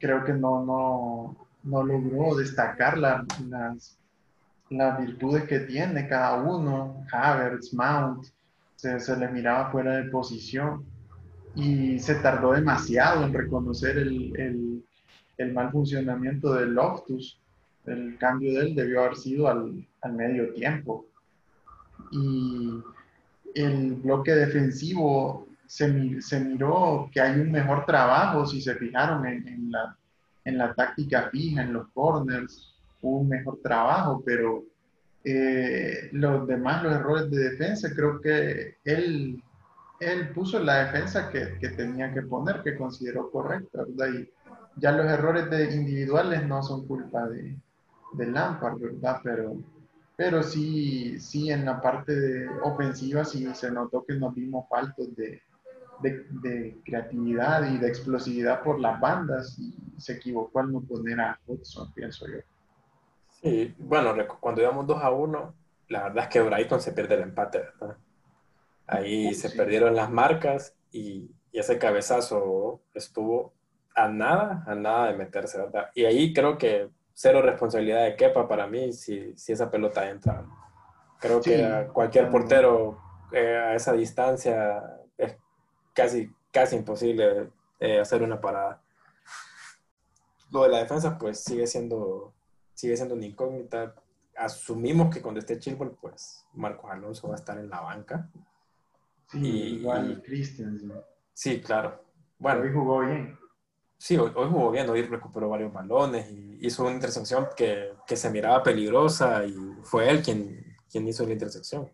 creo 0.00 0.24
que 0.24 0.32
no, 0.32 0.64
no, 0.64 1.47
no 1.68 1.82
logró 1.82 2.36
destacar 2.36 2.98
las, 2.98 3.24
las 4.70 4.98
virtudes 4.98 5.44
que 5.44 5.60
tiene 5.60 6.08
cada 6.08 6.42
uno, 6.42 7.04
Havertz, 7.12 7.72
Mount, 7.74 8.26
se, 8.76 8.98
se, 9.00 9.16
le 9.16 9.28
miraba 9.28 9.70
fuera 9.70 9.96
de 9.96 10.10
posición 10.10 10.84
y 11.54 11.98
se 11.98 12.16
tardó 12.16 12.52
demasiado 12.52 13.24
en 13.24 13.34
reconocer 13.34 13.98
el, 13.98 14.32
el, 14.38 14.84
el 15.38 15.52
mal 15.52 15.70
funcionamiento 15.70 16.54
del 16.54 16.74
Loftus. 16.74 17.40
El 17.86 18.16
cambio 18.18 18.52
de 18.52 18.66
él 18.66 18.74
debió 18.74 19.00
haber 19.00 19.16
sido 19.16 19.48
al, 19.48 19.86
al 20.02 20.12
medio 20.12 20.52
tiempo 20.52 21.06
y 22.10 22.82
el 23.54 23.94
bloque 23.94 24.32
defensivo 24.32 25.46
se, 25.66 26.20
se, 26.22 26.40
miró 26.40 27.10
que 27.12 27.20
hay 27.20 27.40
un 27.40 27.50
mejor 27.50 27.84
trabajo, 27.84 28.46
si 28.46 28.60
se 28.60 28.74
fijaron 28.76 29.26
en, 29.26 29.70
la, 29.70 29.96
en 30.48 30.58
la 30.58 30.74
táctica 30.74 31.28
fija, 31.30 31.62
en 31.62 31.72
los 31.72 31.88
corners, 31.92 32.74
un 33.02 33.28
mejor 33.28 33.58
trabajo, 33.62 34.22
pero 34.24 34.64
eh, 35.24 36.08
los 36.12 36.46
demás, 36.46 36.82
los 36.82 36.94
errores 36.94 37.30
de 37.30 37.50
defensa, 37.50 37.90
creo 37.94 38.20
que 38.20 38.76
él, 38.84 39.42
él 40.00 40.28
puso 40.30 40.58
la 40.58 40.84
defensa 40.84 41.30
que, 41.30 41.58
que 41.60 41.68
tenía 41.70 42.12
que 42.12 42.22
poner, 42.22 42.62
que 42.62 42.76
consideró 42.76 43.30
correcta, 43.30 43.84
¿verdad? 43.84 44.20
Y 44.20 44.30
ya 44.76 44.92
los 44.92 45.06
errores 45.06 45.50
de 45.50 45.74
individuales 45.74 46.46
no 46.46 46.62
son 46.62 46.86
culpa 46.86 47.28
de, 47.28 47.56
de 48.14 48.26
Lampard, 48.26 48.78
¿verdad? 48.78 49.20
Pero 49.22 49.56
pero 50.18 50.42
sí, 50.42 51.20
sí 51.20 51.52
en 51.52 51.64
la 51.64 51.80
parte 51.80 52.12
de 52.12 52.48
ofensiva 52.64 53.24
sí 53.24 53.48
se 53.54 53.70
notó 53.70 54.04
que 54.04 54.14
nos 54.14 54.34
vimos 54.34 54.68
faltos 54.68 55.14
de, 55.14 55.40
de, 56.00 56.78
creatividad 56.84 57.70
y 57.70 57.78
de 57.78 57.88
explosividad 57.88 58.62
por 58.62 58.80
las 58.80 59.00
bandas 59.00 59.58
y 59.58 59.74
se 59.98 60.14
equivocó 60.14 60.60
al 60.60 60.72
no 60.72 60.80
poner 60.80 61.20
a 61.20 61.38
Hudson, 61.46 61.92
pienso 61.92 62.26
yo. 62.26 62.38
Sí, 63.42 63.74
bueno, 63.78 64.14
cuando 64.40 64.62
íbamos 64.62 64.86
2 64.86 65.02
a 65.02 65.10
1, 65.10 65.54
la 65.88 66.02
verdad 66.04 66.24
es 66.24 66.30
que 66.30 66.40
Brighton 66.40 66.80
se 66.80 66.92
pierde 66.92 67.14
el 67.14 67.22
empate, 67.22 67.58
¿verdad? 67.58 67.96
Ahí 68.86 69.34
se 69.34 69.50
perdieron 69.50 69.94
las 69.94 70.10
marcas 70.10 70.74
y, 70.90 71.30
y, 71.52 71.58
ese 71.58 71.78
cabezazo 71.78 72.80
estuvo 72.94 73.52
a 73.94 74.08
nada, 74.08 74.64
a 74.66 74.74
nada 74.74 75.08
de 75.08 75.18
meterse, 75.18 75.58
¿verdad? 75.58 75.90
Y 75.94 76.04
ahí 76.04 76.32
creo 76.32 76.56
que 76.56 76.88
cero 77.12 77.42
responsabilidad 77.42 78.04
de 78.04 78.16
Kepa 78.16 78.46
para 78.46 78.66
mí 78.66 78.92
si, 78.92 79.36
si 79.36 79.52
esa 79.52 79.70
pelota 79.70 80.08
entra. 80.08 80.46
Creo 81.18 81.40
que 81.40 81.88
cualquier 81.92 82.30
portero 82.30 82.98
eh, 83.32 83.56
a 83.56 83.74
esa 83.74 83.92
distancia 83.92 84.97
casi, 85.98 86.32
casi 86.52 86.76
imposible 86.76 87.50
eh, 87.80 87.98
hacer 87.98 88.22
una 88.22 88.40
parada. 88.40 88.80
Lo 90.52 90.62
de 90.62 90.68
la 90.68 90.78
defensa, 90.78 91.18
pues 91.18 91.40
sigue 91.40 91.66
siendo, 91.66 92.32
sigue 92.72 92.96
siendo 92.96 93.16
una 93.16 93.26
incógnita. 93.26 93.96
Asumimos 94.36 95.12
que 95.12 95.20
cuando 95.20 95.40
esté 95.40 95.58
Chilwell, 95.58 95.96
pues 96.00 96.46
Marcos 96.54 96.88
Alonso 96.88 97.26
va 97.26 97.34
a 97.34 97.38
estar 97.38 97.58
en 97.58 97.68
la 97.68 97.80
banca. 97.80 98.30
Sí, 99.26 99.78
igual 99.80 100.22
Christensen. 100.24 100.92
Sí, 101.34 101.60
claro. 101.60 102.00
Bueno, 102.38 102.62
hoy 102.62 102.72
jugó 102.72 103.00
bien. 103.00 103.36
Sí, 103.98 104.16
hoy, 104.16 104.30
jugó 104.32 104.70
bien, 104.70 104.88
hoy 104.88 105.02
recuperó 105.02 105.48
varios 105.48 105.72
balones 105.72 106.30
y 106.30 106.64
hizo 106.64 106.84
una 106.84 106.92
intersección 106.92 107.48
que, 107.56 107.92
que 108.06 108.16
se 108.16 108.30
miraba 108.30 108.62
peligrosa 108.62 109.44
y 109.44 109.52
fue 109.82 110.08
él 110.08 110.22
quien, 110.22 110.76
quien 110.88 111.08
hizo 111.08 111.26
la 111.26 111.32
intersección. 111.32 111.90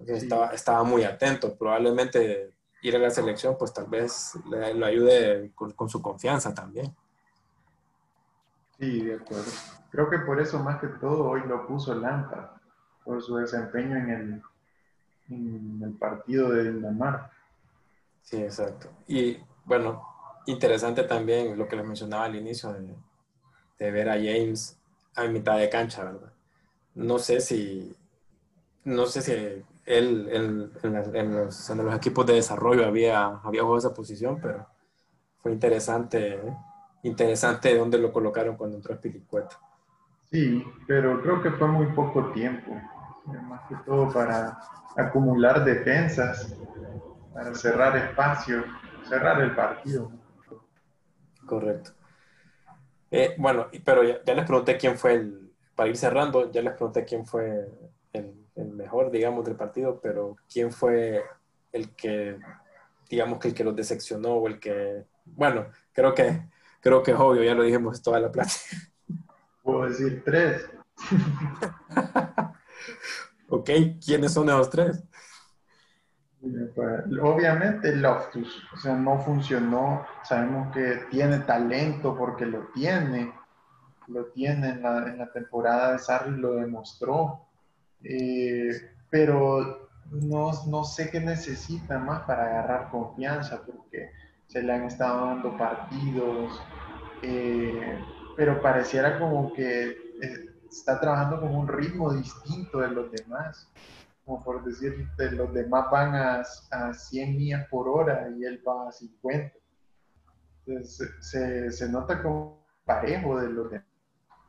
estaba, 0.00 0.48
estaba 0.48 0.82
muy 0.82 1.04
atento. 1.04 1.56
Probablemente 1.56 2.58
ir 2.82 2.96
a 2.96 2.98
la 2.98 3.10
selección, 3.10 3.56
pues 3.58 3.72
tal 3.72 3.86
vez 3.86 4.34
le, 4.48 4.74
lo 4.74 4.86
ayude 4.86 5.50
con, 5.54 5.72
con, 5.72 5.88
su 5.88 6.00
confianza 6.00 6.54
también. 6.54 6.94
Sí, 8.78 9.04
de 9.04 9.14
acuerdo. 9.14 9.50
Creo 9.90 10.08
que 10.08 10.18
por 10.20 10.40
eso 10.40 10.58
más 10.60 10.80
que 10.80 10.86
todo 10.86 11.24
hoy 11.24 11.42
lo 11.46 11.66
puso 11.66 11.94
Lampard, 11.94 12.50
por 13.04 13.22
su 13.22 13.36
desempeño 13.36 13.96
en 13.96 14.10
el, 14.10 14.42
en 15.28 15.80
el 15.82 15.92
partido 15.94 16.50
de 16.50 16.72
Dinamarca. 16.72 17.30
Sí, 18.22 18.42
exacto. 18.42 18.88
Y 19.06 19.38
bueno, 19.64 20.02
interesante 20.46 21.02
también 21.04 21.58
lo 21.58 21.68
que 21.68 21.76
les 21.76 21.84
mencionaba 21.84 22.24
al 22.24 22.36
inicio 22.36 22.72
de, 22.72 22.94
de 23.78 23.90
ver 23.90 24.08
a 24.08 24.14
James 24.14 24.78
a 25.14 25.24
mitad 25.24 25.58
de 25.58 25.68
cancha, 25.68 26.04
¿verdad? 26.04 26.32
No 26.94 27.18
sé 27.18 27.40
si, 27.40 27.94
no 28.84 29.06
sé 29.06 29.22
si 29.22 29.64
él, 29.90 30.28
en, 30.32 30.94
los, 30.94 31.70
en, 31.70 31.84
los, 31.84 31.94
equipos 31.96 32.24
de 32.26 32.34
desarrollo 32.34 32.86
había, 32.86 33.26
había 33.26 33.62
jugado 33.62 33.78
esa 33.78 33.94
posición, 33.94 34.38
pero 34.40 34.66
fue 35.38 35.52
interesante, 35.52 36.40
interesante 37.02 37.76
dónde 37.76 37.98
lo 37.98 38.12
colocaron 38.12 38.56
cuando 38.56 38.76
entró 38.76 38.94
Spilicueta. 38.94 39.58
Sí, 40.30 40.64
pero 40.86 41.20
creo 41.22 41.42
que 41.42 41.50
fue 41.50 41.66
muy 41.66 41.86
poco 41.86 42.30
tiempo, 42.32 42.70
más 43.48 43.62
que 43.68 43.74
todo 43.84 44.12
para 44.12 44.58
acumular 44.96 45.64
defensas, 45.64 46.54
para 47.34 47.54
cerrar 47.54 47.96
espacio, 47.96 48.64
cerrar 49.08 49.40
el 49.40 49.54
partido. 49.54 50.12
Correcto. 51.46 51.90
Eh, 53.10 53.34
bueno, 53.38 53.66
pero 53.84 54.04
ya, 54.04 54.34
les 54.34 54.44
pregunté 54.44 54.76
quién 54.76 54.96
fue 54.96 55.14
el, 55.14 55.52
para 55.74 55.88
ir 55.88 55.96
cerrando, 55.96 56.50
ya 56.52 56.62
les 56.62 56.74
pregunté 56.74 57.04
quién 57.04 57.26
fue 57.26 57.68
el, 58.60 58.72
mejor, 58.72 59.10
digamos, 59.10 59.44
del 59.44 59.56
partido, 59.56 60.00
pero 60.02 60.36
quién 60.52 60.72
fue 60.72 61.24
el 61.72 61.94
que, 61.94 62.38
digamos, 63.08 63.38
que 63.38 63.48
el 63.48 63.54
que 63.54 63.64
los 63.64 63.76
decepcionó 63.76 64.34
o 64.34 64.48
el 64.48 64.58
que, 64.58 65.04
bueno, 65.24 65.66
creo 65.92 66.14
que, 66.14 66.48
creo 66.80 67.02
que 67.02 67.12
es 67.12 67.18
obvio, 67.18 67.42
ya 67.42 67.54
lo 67.54 67.62
dijimos 67.62 68.02
toda 68.02 68.20
la 68.20 68.30
plata. 68.30 68.50
Puedo 69.62 69.88
decir 69.88 70.22
tres. 70.24 70.68
ok, 73.48 73.70
¿quiénes 74.04 74.32
son 74.32 74.48
esos 74.48 74.70
tres? 74.70 75.04
Pues, 76.74 77.04
obviamente 77.20 77.94
Loftus, 77.94 78.62
o 78.72 78.76
sea, 78.78 78.96
no 78.96 79.18
funcionó. 79.18 80.06
Sabemos 80.22 80.72
que 80.72 81.02
tiene 81.10 81.40
talento 81.40 82.16
porque 82.16 82.46
lo 82.46 82.68
tiene. 82.68 83.34
Lo 84.08 84.26
tiene 84.26 84.70
en 84.70 84.82
la, 84.82 85.30
temporada 85.32 85.92
de 85.92 85.98
Sarri, 85.98 86.36
lo 86.36 86.54
demostró. 86.54 87.46
Eh, 88.04 88.70
pero 89.10 89.90
no, 90.10 90.50
no, 90.66 90.84
sé 90.84 91.10
qué 91.10 91.20
necesita 91.20 91.98
más 91.98 92.22
para 92.22 92.44
agarrar 92.44 92.90
confianza 92.90 93.62
porque 93.64 94.10
se 94.46 94.62
le 94.62 94.72
han 94.72 94.84
estado 94.84 95.26
dando 95.26 95.56
partidos. 95.56 96.60
Eh, 97.22 97.98
pero 98.36 98.62
pareciera 98.62 99.18
como 99.18 99.52
que 99.52 99.90
eh, 99.90 100.50
está 100.70 100.98
trabajando 101.00 101.40
con 101.40 101.54
un 101.54 101.68
ritmo 101.68 102.12
distinto 102.12 102.78
de 102.78 102.88
los 102.88 103.10
demás 103.12 103.70
como 104.30 104.44
por 104.44 104.64
decir, 104.64 105.08
los 105.32 105.52
demás 105.52 105.90
van 105.90 106.14
a, 106.14 106.42
a 106.70 106.94
100 106.94 107.36
millas 107.36 107.68
por 107.68 107.88
hora 107.88 108.28
y 108.36 108.44
él 108.44 108.62
va 108.66 108.88
a 108.88 108.92
50. 108.92 109.52
Entonces, 110.66 111.12
se, 111.20 111.70
se 111.72 111.88
nota 111.88 112.22
como 112.22 112.64
parejo 112.84 113.40
de 113.40 113.48
los 113.48 113.70
demás. 113.70 113.86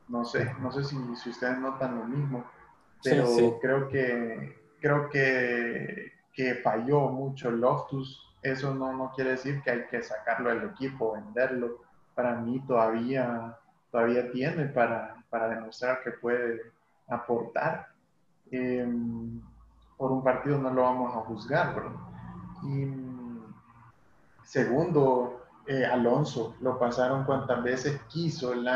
No 0.08 0.24
sé, 0.24 0.52
no 0.60 0.70
sé 0.70 0.84
si, 0.84 0.96
si 1.16 1.30
ustedes 1.30 1.58
notan 1.58 1.98
lo 1.98 2.04
mismo, 2.04 2.44
pero 3.02 3.58
creo 3.60 3.88
que 3.88 4.62
creo 4.82 5.08
que, 5.08 6.12
que 6.34 6.56
falló 6.56 7.08
mucho 7.08 7.50
Loftus. 7.50 8.20
Eso 8.42 8.74
no, 8.74 8.92
no 8.92 9.12
quiere 9.14 9.30
decir 9.30 9.62
que 9.62 9.70
hay 9.70 9.86
que 9.86 10.02
sacarlo 10.02 10.50
del 10.50 10.70
equipo, 10.70 11.12
venderlo. 11.12 11.80
Para 12.14 12.34
mí 12.34 12.60
todavía, 12.66 13.56
todavía 13.90 14.30
tiene 14.32 14.66
para, 14.66 15.24
para 15.30 15.48
demostrar 15.48 16.02
que 16.02 16.10
puede 16.10 16.60
aportar. 17.08 17.88
Eh, 18.50 18.86
por 19.96 20.10
un 20.10 20.24
partido 20.24 20.58
no 20.58 20.70
lo 20.70 20.82
vamos 20.82 21.14
a 21.14 21.20
juzgar, 21.20 21.74
¿verdad? 21.76 21.92
Y 22.64 22.88
segundo, 24.42 25.44
eh, 25.66 25.86
Alonso, 25.86 26.56
lo 26.60 26.78
pasaron 26.78 27.24
cuantas 27.24 27.62
veces 27.62 28.00
quiso 28.08 28.52
el 28.52 28.68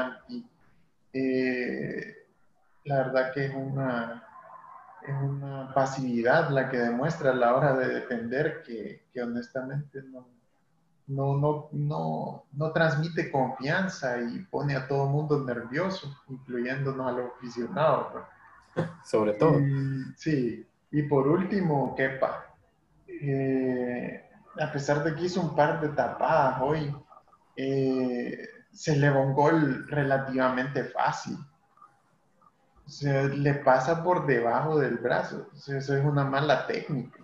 Eh, 1.12 2.25
la 2.86 2.96
verdad 2.98 3.32
que 3.32 3.46
es 3.46 3.54
una, 3.54 4.24
es 5.06 5.14
una 5.22 5.72
pasividad 5.74 6.50
la 6.50 6.68
que 6.70 6.78
demuestra 6.78 7.30
a 7.30 7.34
la 7.34 7.54
hora 7.54 7.76
de 7.76 7.88
defender 7.88 8.62
que, 8.64 9.06
que 9.12 9.22
honestamente 9.22 10.02
no, 10.02 10.26
no, 11.08 11.38
no, 11.38 11.68
no, 11.72 12.44
no, 12.52 12.72
transmite 12.72 13.30
confianza 13.30 14.20
y 14.20 14.40
pone 14.44 14.74
a 14.74 14.88
todo 14.88 15.04
el 15.04 15.10
mundo 15.10 15.44
nervioso, 15.44 16.16
incluyéndonos 16.28 17.06
a 17.06 17.12
los 17.12 17.32
aficionados. 17.36 18.24
Sobre 19.04 19.34
todo. 19.34 19.58
sí, 20.16 20.66
y 20.90 21.02
por 21.02 21.28
último, 21.28 21.94
Kepa. 21.96 22.46
Eh, 23.08 24.28
a 24.60 24.72
pesar 24.72 25.02
de 25.04 25.14
que 25.14 25.24
hizo 25.24 25.40
un 25.40 25.54
par 25.54 25.80
de 25.80 25.88
tapadas 25.90 26.60
hoy, 26.60 26.94
eh, 27.56 28.48
se 28.70 28.96
le 28.96 29.08
va 29.10 29.20
un 29.20 29.32
gol 29.32 29.86
relativamente 29.88 30.84
fácil. 30.84 31.36
Se 32.86 33.28
le 33.28 33.54
pasa 33.54 34.02
por 34.02 34.26
debajo 34.26 34.78
del 34.78 34.98
brazo. 34.98 35.48
eso 35.54 35.76
es 35.76 36.04
una 36.04 36.24
mala 36.24 36.66
técnica. 36.66 37.20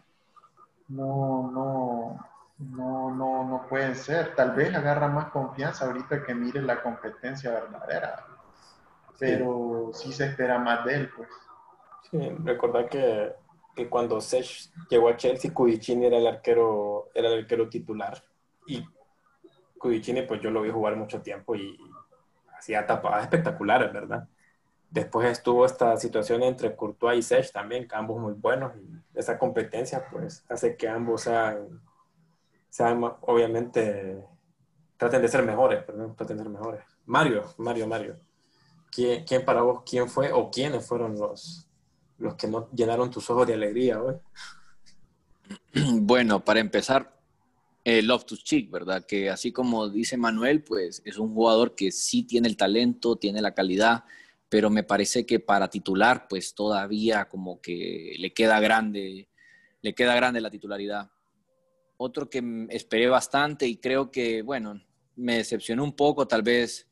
No, 0.88 1.51
no, 1.53 2.29
no, 2.59 3.14
no, 3.14 3.44
no 3.44 3.66
puede 3.68 3.94
ser. 3.94 4.35
Tal 4.35 4.53
vez 4.53 4.75
agarra 4.75 5.09
más 5.09 5.31
confianza 5.31 5.87
ahorita 5.87 6.25
que 6.25 6.35
mire 6.35 6.61
la 6.61 6.83
competencia 6.83 7.51
verdadera. 7.51 8.27
Pero 9.18 9.90
sí, 9.92 10.12
se 10.12 10.27
espera 10.27 10.59
más 10.59 10.85
de 10.85 10.94
él, 10.94 11.11
pues. 11.16 11.29
Sí, 12.11 12.29
recordar 12.44 12.88
que 12.88 13.35
que 13.75 13.88
cuando 13.88 14.20
Sech 14.20 14.70
llegó 14.88 15.09
a 15.09 15.16
Chelsea, 15.16 15.53
Cudicini 15.53 16.07
era 16.07 16.18
el 16.18 16.27
arquero, 16.27 17.11
era 17.14 17.29
el 17.29 17.40
arquero 17.40 17.68
titular. 17.68 18.22
Y 18.66 18.85
Cudicini, 19.79 20.22
pues 20.22 20.40
yo 20.40 20.51
lo 20.51 20.62
vi 20.62 20.70
jugar 20.70 20.96
mucho 20.96 21.22
tiempo 21.22 21.55
y 21.55 21.79
hacía 22.57 22.87
tapadas 22.87 23.25
espectaculares, 23.25 23.92
¿verdad? 23.92 24.29
Después 24.92 25.26
estuvo 25.31 25.64
esta 25.64 25.96
situación 25.96 26.42
entre 26.42 26.76
Courtois 26.76 27.18
y 27.18 27.22
Sech 27.22 27.50
también, 27.50 27.88
que 27.88 27.96
ambos 27.96 28.20
muy 28.20 28.35
buenos. 28.35 28.72
Y 28.76 29.18
esa 29.18 29.38
competencia, 29.38 30.07
pues, 30.12 30.44
hace 30.50 30.76
que 30.76 30.87
ambos 30.87 31.22
sean, 31.22 31.81
sean 32.68 33.02
obviamente, 33.22 34.22
traten 34.98 35.22
de 35.22 35.28
ser 35.28 35.44
mejores, 35.44 35.83
perdón, 35.83 36.14
traten 36.14 36.37
de 36.37 36.42
ser 36.42 36.52
mejores. 36.52 36.85
Mario, 37.07 37.55
Mario, 37.57 37.88
Mario. 37.88 38.20
¿Quién, 38.90 39.24
¿Quién 39.24 39.46
para 39.46 39.62
vos, 39.62 39.83
quién 39.88 40.11
fue 40.11 40.31
o 40.31 40.50
quiénes 40.50 40.87
fueron 40.87 41.18
los, 41.18 41.66
los 42.18 42.35
que 42.35 42.46
no 42.46 42.68
llenaron 42.72 43.11
tus 43.11 43.31
ojos 43.31 43.46
de 43.46 43.55
alegría 43.55 44.02
hoy? 44.02 44.16
Bueno, 46.02 46.44
para 46.44 46.61
empezar, 46.61 47.18
el 47.83 48.07
Loftus 48.07 48.44
Cheek, 48.44 48.70
¿verdad? 48.70 49.07
Que 49.07 49.31
así 49.31 49.52
como 49.52 49.88
dice 49.88 50.18
Manuel, 50.18 50.62
pues 50.62 51.00
es 51.07 51.16
un 51.16 51.33
jugador 51.33 51.74
que 51.74 51.90
sí 51.90 52.24
tiene 52.24 52.46
el 52.48 52.59
talento, 52.59 53.16
tiene 53.16 53.40
la 53.40 53.55
calidad, 53.55 54.05
pero 54.53 54.69
me 54.69 54.83
parece 54.83 55.25
que 55.25 55.41
para 55.41 55.71
titular, 55.71 56.29
pues 56.29 56.55
todavía 56.55 57.25
como 57.25 57.59
que 57.62 58.15
le 58.19 58.35
queda 58.35 58.61
grande, 58.61 59.27
le 59.81 59.95
queda 59.95 60.15
grande 60.15 60.43
la 60.43 60.51
titularidad. 60.51 61.11
Otro 61.97 62.29
que 62.29 62.67
esperé 62.69 63.09
bastante 63.09 63.67
y 63.67 63.79
creo 63.79 64.11
que, 64.11 64.43
bueno, 64.43 64.79
me 65.17 65.38
decepcionó 65.38 65.85
un 65.85 65.97
poco, 65.97 66.29
tal 66.29 66.43
vez, 66.43 66.87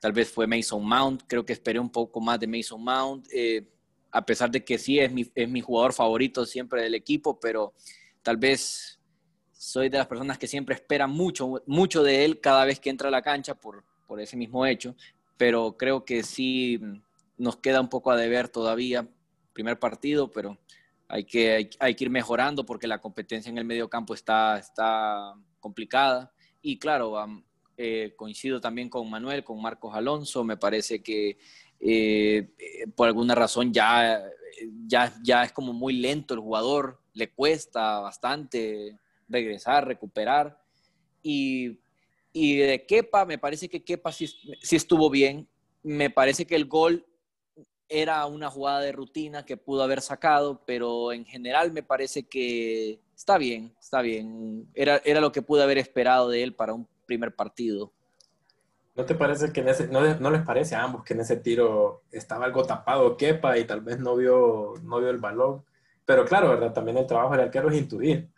tal 0.00 0.12
vez 0.12 0.30
fue 0.30 0.46
Mason 0.46 0.84
Mount, 0.84 1.22
creo 1.26 1.46
que 1.46 1.54
esperé 1.54 1.80
un 1.80 1.88
poco 1.88 2.20
más 2.20 2.38
de 2.38 2.46
Mason 2.46 2.84
Mount. 2.84 3.26
Eh, 3.32 3.66
a 4.10 4.26
pesar 4.26 4.50
de 4.50 4.62
que 4.62 4.76
sí 4.76 4.98
es 4.98 5.10
mi, 5.10 5.26
es 5.34 5.48
mi 5.48 5.62
jugador 5.62 5.94
favorito 5.94 6.44
siempre 6.44 6.82
del 6.82 6.94
equipo, 6.94 7.40
pero 7.40 7.72
tal 8.20 8.36
vez 8.36 9.00
soy 9.50 9.88
de 9.88 9.96
las 9.96 10.08
personas 10.08 10.36
que 10.36 10.46
siempre 10.46 10.74
esperan 10.74 11.08
mucho, 11.08 11.62
mucho 11.64 12.02
de 12.02 12.26
él 12.26 12.38
cada 12.38 12.66
vez 12.66 12.78
que 12.78 12.90
entra 12.90 13.08
a 13.08 13.10
la 13.10 13.22
cancha 13.22 13.54
por, 13.54 13.82
por 14.06 14.20
ese 14.20 14.36
mismo 14.36 14.66
hecho, 14.66 14.94
pero 15.42 15.76
creo 15.76 16.04
que 16.04 16.22
sí 16.22 16.80
nos 17.36 17.56
queda 17.56 17.80
un 17.80 17.88
poco 17.88 18.12
a 18.12 18.16
deber 18.16 18.48
todavía, 18.48 19.08
primer 19.52 19.76
partido, 19.76 20.30
pero 20.30 20.56
hay 21.08 21.24
que, 21.24 21.68
hay, 21.80 21.96
que 21.96 22.04
ir 22.04 22.10
mejorando 22.10 22.64
porque 22.64 22.86
la 22.86 23.00
competencia 23.00 23.50
en 23.50 23.58
el 23.58 23.64
medio 23.64 23.90
campo 23.90 24.14
está, 24.14 24.56
está 24.56 25.34
complicada. 25.58 26.32
Y 26.60 26.78
claro, 26.78 27.16
eh, 27.76 28.14
coincido 28.16 28.60
también 28.60 28.88
con 28.88 29.10
Manuel, 29.10 29.42
con 29.42 29.60
Marcos 29.60 29.96
Alonso, 29.96 30.44
me 30.44 30.56
parece 30.56 31.02
que 31.02 31.38
eh, 31.80 32.48
por 32.94 33.08
alguna 33.08 33.34
razón 33.34 33.72
ya, 33.72 34.22
ya, 34.86 35.12
ya 35.24 35.42
es 35.42 35.50
como 35.50 35.72
muy 35.72 35.94
lento 35.94 36.34
el 36.34 36.40
jugador, 36.40 37.00
le 37.14 37.32
cuesta 37.32 37.98
bastante 37.98 38.96
regresar, 39.28 39.88
recuperar. 39.88 40.62
Y, 41.20 41.80
y 42.32 42.56
de 42.56 42.86
Kepa, 42.86 43.24
me 43.24 43.38
parece 43.38 43.68
que 43.68 43.84
Kepa 43.84 44.12
sí, 44.12 44.28
estuvo 44.70 45.10
bien. 45.10 45.48
Me 45.82 46.10
parece 46.10 46.46
que 46.46 46.54
el 46.54 46.66
gol 46.66 47.04
era 47.88 48.24
una 48.26 48.50
jugada 48.50 48.80
de 48.80 48.92
rutina 48.92 49.44
que 49.44 49.56
pudo 49.56 49.82
haber 49.82 50.00
sacado, 50.00 50.62
pero 50.64 51.12
en 51.12 51.26
general 51.26 51.72
me 51.72 51.82
parece 51.82 52.22
que 52.22 53.00
está 53.14 53.36
bien, 53.36 53.74
está 53.78 54.00
bien. 54.00 54.68
Era, 54.74 55.02
era 55.04 55.20
lo 55.20 55.32
que 55.32 55.42
pude 55.42 55.62
haber 55.62 55.78
esperado 55.78 56.30
de 56.30 56.42
él 56.42 56.54
para 56.54 56.72
un 56.72 56.88
primer 57.06 57.34
partido. 57.34 57.92
¿No 58.94 59.06
te 59.06 59.14
parece 59.14 59.52
que 59.52 59.62
no, 59.90 60.30
les 60.30 60.42
parece 60.42 60.74
a 60.74 60.82
ambos 60.82 61.02
que 61.02 61.14
en 61.14 61.20
ese 61.20 61.36
tiro 61.36 62.02
estaba 62.10 62.44
algo 62.44 62.64
tapado 62.64 63.16
Kepa 63.16 63.56
y 63.58 63.64
tal 63.64 63.80
vez 63.80 63.98
no 63.98 64.16
vio, 64.16 64.74
no 64.82 64.98
vio 65.00 65.08
el 65.08 65.18
balón? 65.18 65.64
Pero 66.04 66.26
claro, 66.26 66.50
¿verdad? 66.50 66.74
También 66.74 66.98
el 66.98 67.06
trabajo 67.06 67.32
del 67.32 67.42
arquero 67.42 67.70
es 67.70 67.78
intuir. 67.78 68.28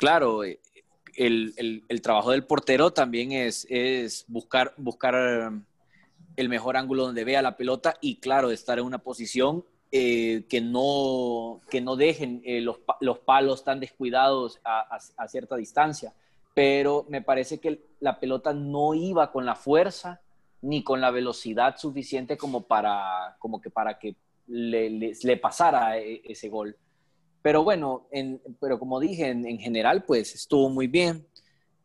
Claro, 0.00 0.44
eh, 0.44 0.58
el, 1.14 1.84
el, 1.86 2.00
trabajo 2.00 2.30
del 2.30 2.46
portero 2.46 2.90
también 2.90 3.32
es, 3.32 3.66
es 3.68 4.24
buscar, 4.28 4.72
buscar 4.78 5.52
el 6.36 6.48
mejor 6.48 6.78
ángulo 6.78 7.04
donde 7.04 7.22
vea 7.22 7.42
la 7.42 7.58
pelota 7.58 7.94
y 8.00 8.16
claro, 8.16 8.50
estar 8.50 8.78
en 8.78 8.86
una 8.86 9.00
posición 9.00 9.62
eh, 9.92 10.46
que, 10.48 10.62
no, 10.62 11.60
que 11.68 11.82
no 11.82 11.96
dejen 11.96 12.40
eh, 12.46 12.62
los, 12.62 12.78
los, 13.00 13.18
palos 13.18 13.62
tan 13.62 13.78
descuidados 13.78 14.58
a, 14.64 14.98
a, 15.18 15.28
cierta 15.28 15.56
distancia. 15.56 16.14
Pero 16.54 17.04
me 17.10 17.20
parece 17.20 17.60
que 17.60 17.82
la 18.00 18.18
pelota 18.18 18.54
no 18.54 18.94
iba 18.94 19.30
con 19.30 19.44
la 19.44 19.54
fuerza 19.54 20.22
ni 20.62 20.82
con 20.82 21.02
la 21.02 21.10
velocidad 21.10 21.76
suficiente 21.76 22.38
como 22.38 22.62
para, 22.62 23.36
como 23.38 23.60
que, 23.60 23.68
para 23.68 23.98
que 23.98 24.16
le, 24.46 25.12
le, 25.22 25.36
pasara 25.36 25.98
ese 25.98 26.48
gol. 26.48 26.74
Pero 27.42 27.64
bueno, 27.64 28.06
en, 28.10 28.40
pero 28.60 28.78
como 28.78 29.00
dije, 29.00 29.30
en, 29.30 29.46
en, 29.46 29.58
general, 29.58 30.04
pues 30.04 30.34
estuvo 30.34 30.68
muy 30.68 30.86
bien. 30.86 31.26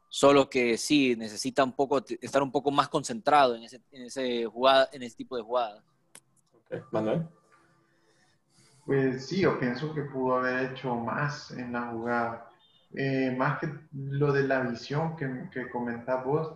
Solo 0.10 0.50
que 0.50 0.78
sí, 0.78 1.16
necesita 1.18 1.64
un 1.64 1.74
poco, 1.74 2.04
estar 2.22 2.42
un 2.42 2.52
poco 2.52 2.72
más 2.72 2.90
concentrado 2.90 3.56
en 3.56 3.64
ese, 3.64 3.82
en 3.92 4.04
ese, 4.04 4.46
jugada, 4.46 4.90
en 4.92 5.04
ese 5.04 5.16
tipo 5.16 5.36
de 5.36 5.44
jugadas. 5.44 5.84
Okay. 6.66 6.82
Manuel. 6.92 7.28
Pues 8.86 9.26
sí, 9.28 9.42
yo 9.42 9.60
pienso 9.60 9.94
que 9.94 10.04
pudo 10.04 10.36
haber 10.36 10.72
hecho 10.72 10.96
más 10.96 11.52
en 11.52 11.74
la 11.74 11.88
jugada. 11.88 12.50
Eh, 12.94 13.36
más 13.38 13.60
que 13.60 13.70
lo 13.94 14.32
de 14.32 14.48
la 14.48 14.62
visión 14.62 15.18
que, 15.18 15.50
que 15.52 15.70
comentás 15.70 16.24
vos, 16.24 16.56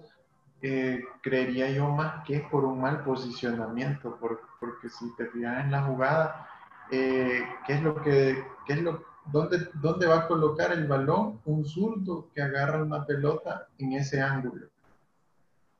eh, 0.61 1.03
creería 1.21 1.71
yo 1.71 1.89
más 1.89 2.23
que 2.25 2.35
es 2.37 2.41
por 2.49 2.65
un 2.65 2.81
mal 2.81 3.03
posicionamiento, 3.03 4.17
porque, 4.19 4.43
porque 4.59 4.89
si 4.89 5.13
te 5.15 5.25
fijas 5.27 5.63
en 5.63 5.71
la 5.71 5.83
jugada, 5.83 6.47
eh, 6.91 7.43
¿qué 7.65 7.73
es 7.73 7.83
lo 7.83 8.01
que, 8.01 8.43
qué 8.65 8.73
es 8.73 8.81
lo, 8.81 9.03
dónde, 9.25 9.69
dónde 9.75 10.07
va 10.07 10.19
a 10.19 10.27
colocar 10.27 10.71
el 10.71 10.87
balón 10.87 11.39
un 11.45 11.65
zurdo 11.65 12.29
que 12.33 12.41
agarra 12.41 12.83
una 12.83 13.05
pelota 13.05 13.67
en 13.77 13.93
ese 13.93 14.21
ángulo? 14.21 14.67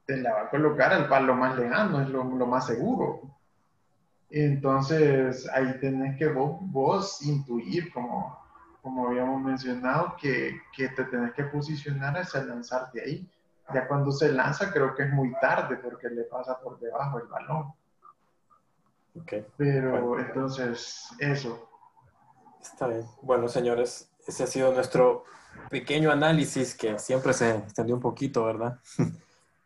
Te 0.06 0.17
la 0.17 0.34
va 0.34 0.41
a 0.43 0.50
colocar 0.50 0.91
al 0.93 1.08
palo 1.08 1.36
más 1.36 1.58
lejano, 1.58 2.02
es 2.02 2.10
lo, 2.10 2.24
más 2.24 2.67
seguro. 2.67 3.22
Entonces 4.30 5.50
ahí 5.54 5.80
tenés 5.80 6.17
que 6.17 6.28
vos, 6.28 6.58
vos 6.62 7.22
intuir, 7.24 7.91
como, 7.91 8.38
como 8.82 9.08
habíamos 9.08 9.41
mencionado, 9.41 10.15
que, 10.19 10.60
que, 10.76 10.89
te 10.89 11.04
tenés 11.06 11.34
que 11.34 11.43
posicionar 11.45 12.17
hacia 12.17 12.43
lanzarte 12.43 13.02
ahí. 13.02 13.30
Ya 13.74 13.88
cuando 13.88 14.12
se 14.12 14.32
lanza 14.32 14.72
creo 14.72 14.95
que 14.95 15.04
es 15.04 15.12
muy 15.12 15.32
tarde 15.39 15.78
porque 15.78 16.10
le 16.10 16.24
pasa 16.24 16.60
por 16.60 16.80
debajo 16.80 17.19
el 17.19 17.28
balón. 17.28 17.74
Okay. 19.15 19.45
Pero 19.58 20.19
entonces, 20.19 21.10
eso. 21.19 21.69
Está 22.62 22.88
bien. 22.88 23.06
Bueno, 23.22 23.48
señores, 23.48 24.12
ese 24.28 24.43
ha 24.43 24.48
sido 24.48 24.74
nuestro 24.74 25.24
pequeño 25.69 26.12
análisis 26.12 26.76
que 26.76 26.98
siempre 27.00 27.34
se 27.34 27.58
extendió 27.58 27.95
un 27.95 28.02
poquito, 28.02 28.45
¿verdad? 28.45 28.80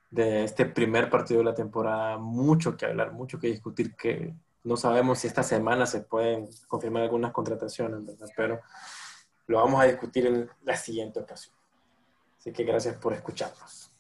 De 0.10 0.44
este 0.44 0.66
primer 0.66 1.10
partido 1.10 1.40
de 1.40 1.46
la 1.46 1.56
temporada. 1.56 2.18
Mucho 2.20 2.78
que 2.78 2.86
hablar, 2.86 3.14
mucho 3.14 3.40
que 3.40 3.48
discutir, 3.48 3.96
que 3.96 4.36
no 4.64 4.78
sabemos 4.78 5.20
si 5.20 5.28
esta 5.28 5.42
semana 5.42 5.88
se 5.88 6.02
pueden 6.02 6.50
confirmar 6.68 7.02
algunas 7.02 7.32
contrataciones, 7.32 8.06
¿verdad? 8.06 8.30
Pero 8.36 8.62
lo 9.48 9.58
vamos 9.58 9.82
a 9.82 9.86
discutir 9.86 10.28
en 10.28 10.50
la 10.64 10.78
siguiente 10.78 11.20
ocasión. 11.20 11.56
Así 12.38 12.52
que 12.52 12.64
gracias 12.64 12.96
por 12.98 13.14
escucharnos. 13.14 13.93